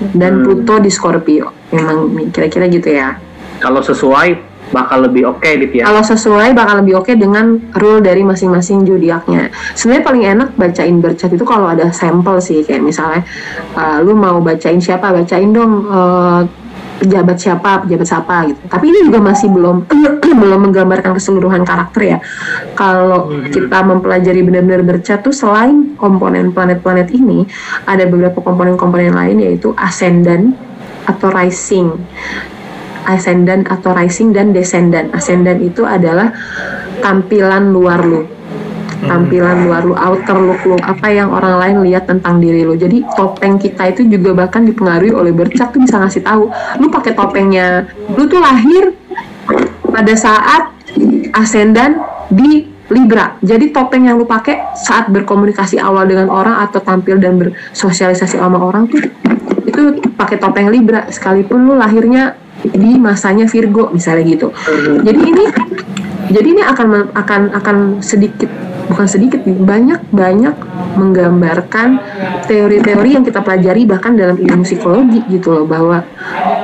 [0.00, 0.44] Dan Hmm.
[0.44, 1.52] Pluto di Scorpio.
[1.72, 3.16] Memang kira-kira gitu ya.
[3.60, 5.86] Kalau sesuai bakal lebih oke gitu ya.
[5.86, 9.54] kalau sesuai bakal lebih oke dengan rule dari masing-masing zodiaknya.
[9.78, 13.22] Sebenarnya paling enak bacain bercat itu kalau ada sampel sih kayak misalnya
[13.78, 16.42] uh, lu mau bacain siapa bacain dong uh,
[16.96, 18.60] pejabat siapa pejabat siapa gitu.
[18.66, 19.86] Tapi ini juga masih belum
[20.42, 22.18] belum menggambarkan keseluruhan karakter ya.
[22.74, 27.46] Kalau kita mempelajari benar-benar bercat tuh selain komponen planet-planet ini
[27.86, 30.56] ada beberapa komponen-komponen lain yaitu ascendant
[31.06, 31.94] atau rising
[33.06, 35.08] ascendant atau rising dan descendant.
[35.14, 36.34] Ascendant itu adalah
[37.00, 38.26] tampilan luar lu.
[38.96, 42.74] Tampilan luar lu, outer look lu, apa yang orang lain lihat tentang diri lu.
[42.74, 46.48] Jadi topeng kita itu juga bahkan dipengaruhi oleh bercat tuh bisa ngasih tahu.
[46.80, 47.86] Lu pakai topengnya,
[48.16, 48.96] lu tuh lahir
[49.86, 50.72] pada saat
[51.36, 52.00] ascendant
[52.32, 53.34] di Libra.
[53.42, 58.62] Jadi topeng yang lu pakai saat berkomunikasi awal dengan orang atau tampil dan bersosialisasi sama
[58.62, 59.02] orang tuh
[59.66, 59.82] itu
[60.14, 64.48] pakai topeng Libra sekalipun lu lahirnya di masanya Virgo misalnya gitu.
[65.04, 65.44] Jadi ini
[66.30, 68.50] jadi ini akan akan akan sedikit
[68.86, 70.54] bukan sedikit banyak banyak
[70.96, 72.00] menggambarkan
[72.46, 76.06] teori-teori yang kita pelajari bahkan dalam ilmu psikologi gitu loh bahwa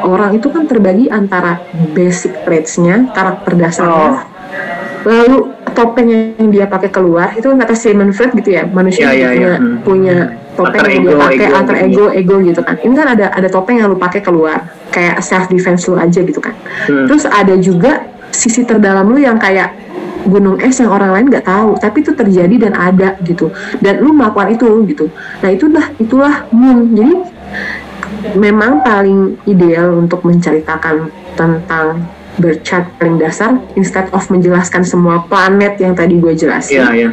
[0.07, 1.63] orang itu kan terbagi antara
[1.93, 4.27] basic traits-nya, karakter dasarnya,
[5.05, 9.15] lalu topeng yang dia pakai keluar itu kan kata Sigmund Freud gitu ya manusia Iya,
[9.15, 9.57] iya, punya iya.
[9.59, 9.77] Hmm.
[9.85, 10.17] punya
[10.53, 11.87] topeng Alter yang dia pakai ego alter gitu.
[11.89, 14.59] ego ego gitu kan ini kan ada ada topeng yang lu pakai keluar
[14.93, 16.55] kayak self defense lu aja gitu kan
[16.87, 17.07] Hmm.
[17.09, 19.73] terus ada juga sisi terdalam lu yang kayak
[20.23, 23.51] gunung es yang orang lain nggak tahu tapi itu terjadi dan ada gitu
[23.83, 25.07] dan lu melakukan itu gitu
[25.43, 27.15] nah itulah itulah moon jadi
[28.39, 32.07] memang paling ideal untuk menceritakan tentang
[32.41, 37.11] birth chart paling dasar instead of menjelaskan semua planet yang tadi gue jelasin Iya, iya.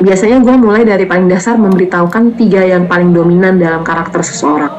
[0.00, 4.70] biasanya gue mulai dari paling dasar memberitahukan tiga yang paling dominan dalam karakter seseorang.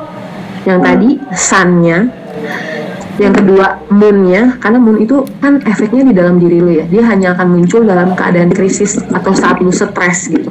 [0.63, 2.07] Yang tadi sun-nya,
[3.19, 6.86] yang kedua moon-nya, karena moon itu kan efeknya di dalam diri lu ya.
[6.88, 10.47] Dia hanya akan muncul dalam keadaan krisis atau saat lu stres gitu.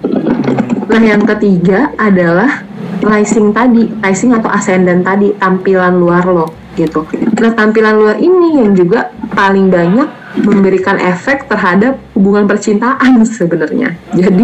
[0.88, 2.64] Nah, yang ketiga adalah
[3.00, 7.02] rising tadi, rising atau ascendant tadi, tampilan luar lo gitu.
[7.36, 10.06] Nah, tampilan luar ini yang juga paling banyak
[10.38, 13.98] memberikan efek terhadap hubungan percintaan sebenarnya.
[14.12, 14.42] Jadi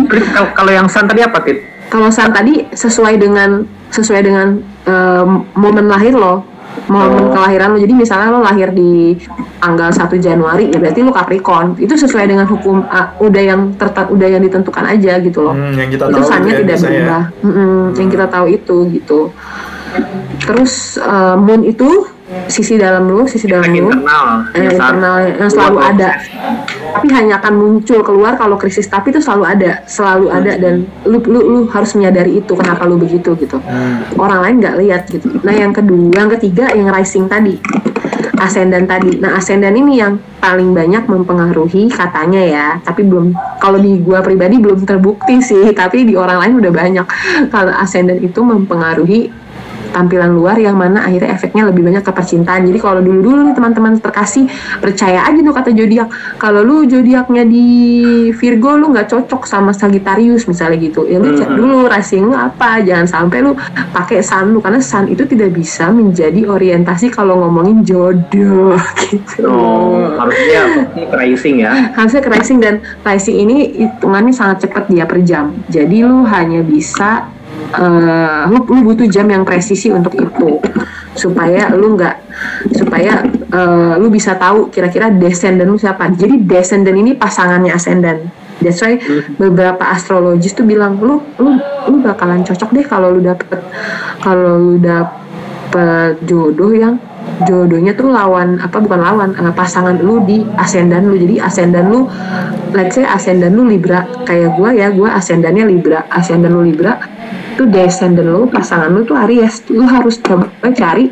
[0.51, 1.63] kalau- yang Sun tadi apa, Tit?
[1.85, 6.43] kalau San tadi sesuai dengan sesuai dengan em, momen lahir lo
[6.85, 7.31] momen Oh.
[7.31, 9.15] kelahiran lo jadi misalnya lo lahir di
[9.57, 14.11] tanggal 1 Januari ya berarti lo Capricorn itu sesuai dengan hukum ah, udah yang tertat
[14.11, 16.83] udah yang ditentukan aja gitu loh Hmm, yang kita itu tahu sannya ya, tidak ya.
[16.83, 19.21] berubah Mm-mm, yang kita tahu itu gitu
[20.41, 21.89] terus eh, moon itu
[22.47, 26.11] sisi dalam lu sisi dalam lu internal eh, internal yang selalu keluar ada.
[26.95, 28.87] Tapi hanya akan muncul keluar kalau krisis.
[28.87, 32.97] Tapi itu selalu ada selalu ada dan lu lu lu harus menyadari itu kenapa lu
[33.01, 33.59] begitu gitu.
[34.17, 35.41] Orang lain nggak lihat gitu.
[35.43, 37.59] Nah yang kedua yang ketiga yang rising tadi.
[38.35, 39.17] Ascendant tadi.
[39.19, 42.67] Nah ascendant ini yang paling banyak mempengaruhi katanya ya.
[42.83, 43.33] Tapi belum
[43.63, 45.73] kalau di gua pribadi belum terbukti sih.
[45.73, 47.07] Tapi di orang lain udah banyak.
[47.49, 49.44] Kalau ascendant itu mempengaruhi
[49.95, 52.67] tampilan luar yang mana akhirnya efeknya lebih banyak ke percintaan.
[52.67, 54.51] Jadi kalau dulu-dulu nih teman-teman terkasih
[54.83, 56.11] percaya aja tuh kata zodiak.
[56.43, 57.67] Kalau lu zodiaknya di
[58.35, 61.07] Virgo lu nggak cocok sama Sagittarius misalnya gitu.
[61.07, 62.83] Ya lu cek dulu rasing lu apa.
[62.83, 63.55] Jangan sampai lu
[63.95, 68.75] pakai sun lu karena sun itu tidak bisa menjadi orientasi kalau ngomongin jodoh
[69.07, 69.47] gitu.
[69.47, 71.95] Oh, harusnya rising ya.
[71.95, 75.55] Harusnya rising dan rising ini hitungannya sangat cepat dia per jam.
[75.71, 77.34] Jadi lu hanya bisa
[77.75, 80.61] eh, lu, lu butuh jam yang presisi untuk itu
[81.15, 82.17] supaya lu nggak
[82.75, 86.11] supaya eh, lu bisa tahu kira-kira descendant lu siapa.
[86.13, 88.21] Jadi descendant ini pasangannya ascendant.
[88.63, 89.03] That's why
[89.35, 91.59] beberapa astrologis tuh bilang lu lu
[91.91, 93.61] lu bakalan cocok deh kalau lu dapet
[94.23, 96.95] kalau lu dapet jodoh yang
[97.43, 102.07] jodohnya tuh lawan apa bukan lawan eh, pasangan lu di ascendant lu jadi ascendant lu
[102.71, 107.01] let's say ascendant lu Libra kayak gua ya gua ascendannya Libra ascendant lu Libra
[107.59, 111.11] tuh descendant lu pasangan lu tuh Aries lu harus coba cari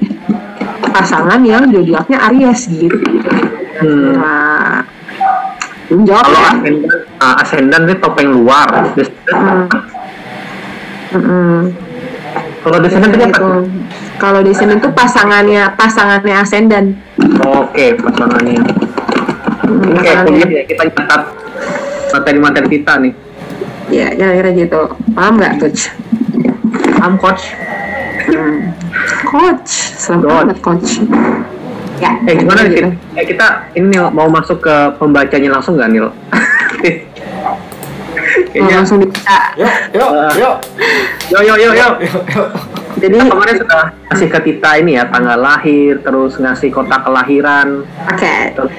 [0.93, 2.99] pasangan yang zodiaknya Aries gitu
[3.83, 4.15] Hmm.
[4.15, 4.85] nah
[5.91, 8.69] menjawab Kalau ya ascendant, ah, ascendant itu topeng luar.
[9.33, 9.67] Hmm.
[11.13, 11.61] Mm-mm.
[12.63, 13.31] Kalau descendant itu apa?
[13.35, 13.49] Gitu.
[14.23, 16.89] Kalau descendant tuh pasangannya pasangannya ascendant.
[17.43, 18.63] Oke, pasangannya.
[19.67, 20.27] Hmm, pasangannya.
[20.31, 21.23] kuliah ya, kita nyatat
[22.13, 23.13] materi-materi kita nih.
[23.91, 24.81] Ya, kira-kira gitu.
[25.13, 25.91] Paham nggak, coach?
[27.03, 27.45] Paham coach?
[28.31, 28.71] Hmm.
[29.27, 30.33] Coach, selamat Coach.
[30.39, 30.91] banget coach.
[31.99, 32.75] Ya, Eh gimana nih?
[32.79, 32.89] gitu.
[33.15, 36.07] Eh, kita ini mau masuk ke pembacanya langsung nggak Nil?
[38.53, 38.77] Kayaknya.
[38.79, 39.39] langsung dibaca.
[39.57, 40.57] Yuk, yuk, yuk.
[41.33, 41.41] Yo.
[41.43, 41.93] Yuk, yuk.
[43.01, 43.83] Jadi, Kita kemarin sudah
[44.13, 47.83] ngasih ke Tita ini ya tanggal lahir, terus ngasih kota kelahiran.
[47.83, 48.35] oke.
[48.55, 48.73] Terus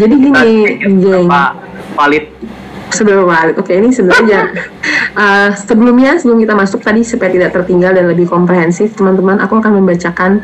[0.00, 0.54] Jadi gini,
[0.98, 1.28] geng.
[1.28, 1.60] apa
[1.94, 2.24] valid
[2.90, 3.60] sebelum balik.
[3.60, 4.50] Oke, ini sebenarnya
[5.14, 9.82] uh, sebelumnya sebelum kita masuk tadi supaya tidak tertinggal dan lebih komprehensif, teman-teman, aku akan
[9.82, 10.42] membacakan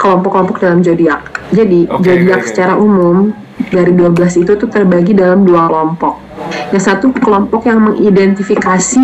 [0.00, 1.22] kelompok-kelompok dalam zodiak.
[1.52, 2.48] Jadi, Oke, zodiak oke.
[2.50, 3.30] secara umum
[3.68, 6.29] dari 12 itu tuh terbagi dalam dua kelompok.
[6.70, 9.02] Yang satu kelompok yang mengidentifikasi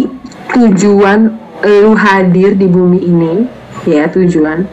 [0.54, 1.34] tujuan
[1.66, 3.48] lu hadir di bumi ini,
[3.88, 4.68] ya tujuan.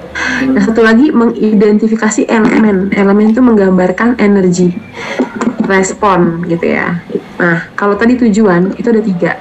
[0.52, 2.92] Yang satu lagi mengidentifikasi elemen.
[2.94, 4.76] Elemen itu menggambarkan energi
[5.64, 7.00] respon gitu ya.
[7.40, 9.32] Nah, kalau tadi tujuan itu ada tiga,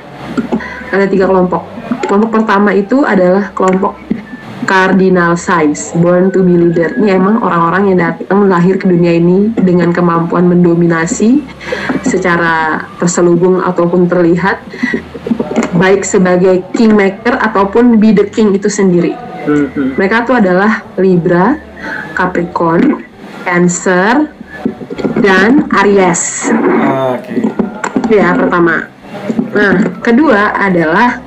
[0.95, 1.67] ada tiga kelompok.
[2.07, 3.99] Kelompok pertama itu adalah kelompok
[4.73, 6.97] cardinal signs, born to be leader.
[6.97, 11.45] Ini emang orang-orang yang datang lahir ke dunia ini dengan kemampuan mendominasi
[12.01, 14.65] secara terselubung ataupun terlihat,
[15.77, 19.13] baik sebagai kingmaker ataupun be the king itu sendiri.
[19.45, 19.89] Hmm, hmm.
[20.01, 21.61] Mereka tuh adalah Libra,
[22.17, 23.05] Capricorn,
[23.45, 24.33] Cancer,
[25.21, 26.49] dan Aries.
[26.81, 27.45] Ah, Oke.
[28.09, 28.89] Itu ya pertama.
[29.53, 31.21] Nah, kedua adalah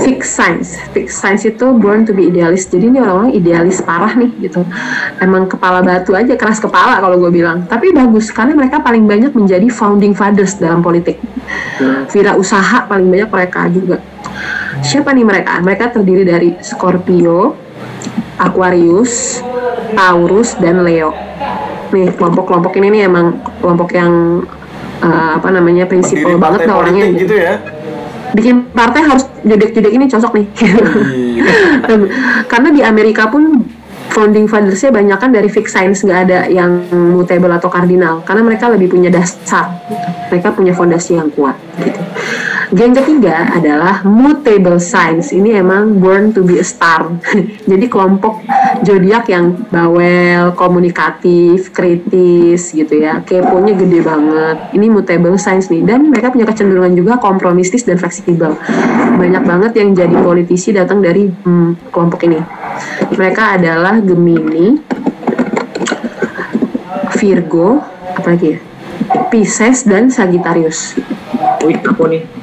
[0.00, 0.80] fixed signs.
[0.96, 2.64] Fixed signs itu born to be idealis.
[2.70, 4.64] Jadi ini orang-orang idealis parah nih gitu.
[5.20, 7.68] Emang kepala batu aja keras kepala kalau gue bilang.
[7.68, 11.20] Tapi bagus karena mereka paling banyak menjadi founding fathers dalam politik.
[12.16, 14.00] Wira usaha paling banyak mereka juga.
[14.80, 15.60] Siapa nih mereka?
[15.60, 17.54] Mereka terdiri dari Scorpio,
[18.40, 19.44] Aquarius,
[19.92, 21.12] Taurus, dan Leo.
[21.92, 24.42] Nih kelompok-kelompok ini nih emang kelompok yang
[25.04, 27.04] eh, apa namanya prinsipal banget lah orangnya.
[27.12, 27.81] politik gitu ya.
[28.32, 30.46] Bikin partai harus jodek-jodek ini cocok nih.
[30.60, 31.44] Iya.
[32.50, 33.64] Karena di Amerika pun
[34.12, 38.68] founding fathers-nya banyak kan dari fixed signs nggak ada yang mutable atau kardinal karena mereka
[38.68, 39.72] lebih punya dasar
[40.28, 41.96] mereka punya fondasi yang kuat gitu.
[42.72, 45.28] Yang ketiga adalah mutable signs.
[45.28, 47.04] Ini emang born to be a star.
[47.70, 48.40] Jadi kelompok
[48.80, 53.20] zodiak yang bawel, komunikatif, kritis gitu ya.
[53.20, 54.72] Keponya gede banget.
[54.72, 55.84] Ini mutable signs nih.
[55.84, 58.56] Dan mereka punya kecenderungan juga kompromistis dan fleksibel.
[59.20, 62.40] Banyak banget yang jadi politisi datang dari hmm, kelompok ini.
[63.12, 64.80] Mereka adalah Gemini,
[67.20, 67.84] Virgo,
[68.16, 68.58] apa lagi ya?
[69.28, 70.96] Pisces dan Sagittarius.
[71.68, 72.41] Wih, aku nih.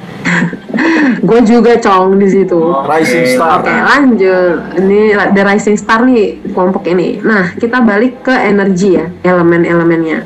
[1.20, 2.60] Gue juga cong di situ.
[2.86, 3.60] Rising Oke, Star.
[3.60, 4.58] Oke, lanjut.
[4.80, 5.00] Ini
[5.36, 7.20] The Rising Star nih kelompok ini.
[7.20, 10.26] Nah, kita balik ke energi ya, elemen-elemennya.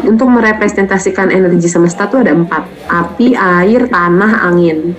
[0.00, 4.96] untuk merepresentasikan energi semesta tuh ada empat api air tanah angin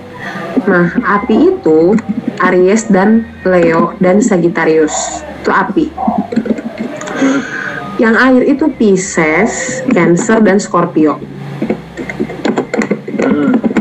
[0.62, 1.98] nah api itu
[2.38, 5.90] Aries dan Leo dan Sagittarius itu api
[8.00, 11.20] yang air itu Pisces, Cancer dan Scorpio.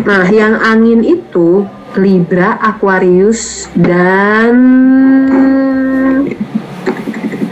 [0.02, 1.64] Nah, yang angin itu
[2.00, 4.54] Libra, Aquarius, dan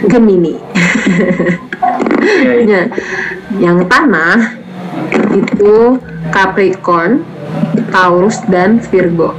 [0.10, 0.58] Gemini.
[2.66, 2.90] Ya,
[3.58, 4.60] yang tanah
[5.34, 6.00] itu
[6.34, 7.22] Capricorn,
[7.94, 9.34] Taurus, dan Virgo.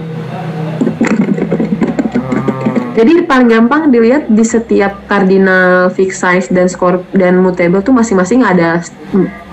[2.91, 8.45] Jadi paling gampang dilihat di setiap cardinal, fixed size, dan scorp dan mutable tuh masing-masing
[8.45, 8.85] ada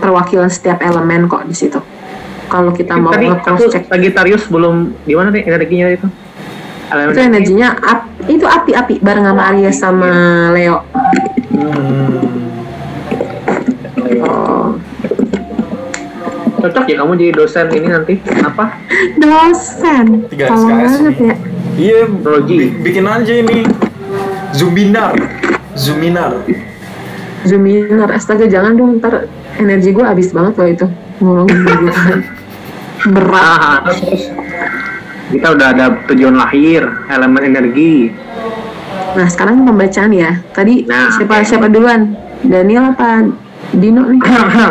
[0.04, 1.80] perwakilan setiap elemen kok di situ.
[2.48, 6.08] Kalau kita mau Tadi nge-cross aku check Sagittarius belum gimana nih energinya itu?
[6.88, 10.12] Elemen itu energinya ap- itu api-api bareng sama Aries sama
[10.56, 10.80] Leo.
[11.52, 12.24] Hmm.
[14.24, 14.68] Oh.
[16.58, 18.80] Cocok ya kamu jadi dosen ini nanti apa?
[19.22, 20.06] Dosen.
[20.32, 21.36] Tiga SKS banget ya.
[21.78, 22.00] Iya,
[22.42, 23.68] bi- bikin aja ini.
[24.56, 25.14] Zoominar.
[25.76, 26.42] Zoominar.
[27.44, 30.88] Zoominar, astaga jangan dong ntar energi gue habis banget loh itu
[33.14, 33.84] berat.
[35.28, 38.12] Kita udah ada tujuan lahir elemen energi.
[39.18, 40.40] Nah sekarang pembacaan ya.
[40.54, 41.48] Tadi nah, siapa okay.
[41.48, 42.16] siapa duluan?
[42.46, 43.26] Daniel apa
[43.74, 44.22] Dino nih?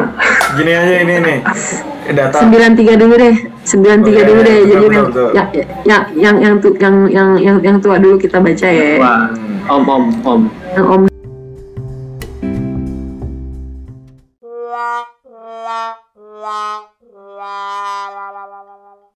[0.56, 1.38] Gini aja ini nih
[2.06, 2.38] eh, data.
[2.40, 3.36] Sembilan tiga dulu deh.
[3.66, 4.58] Sembilan tiga dulu deh.
[4.64, 5.28] Jadi betul, yang, betul.
[5.34, 9.02] Ya, ya, ya, yang yang yang yang yang yang yang tua dulu kita baca ya.
[9.66, 10.40] Om om om.
[10.72, 11.02] Yang om.
[15.66, 16.05] La.
[16.16, 16.80] 啦
[17.36, 18.85] 啦啦啦啦啦啦。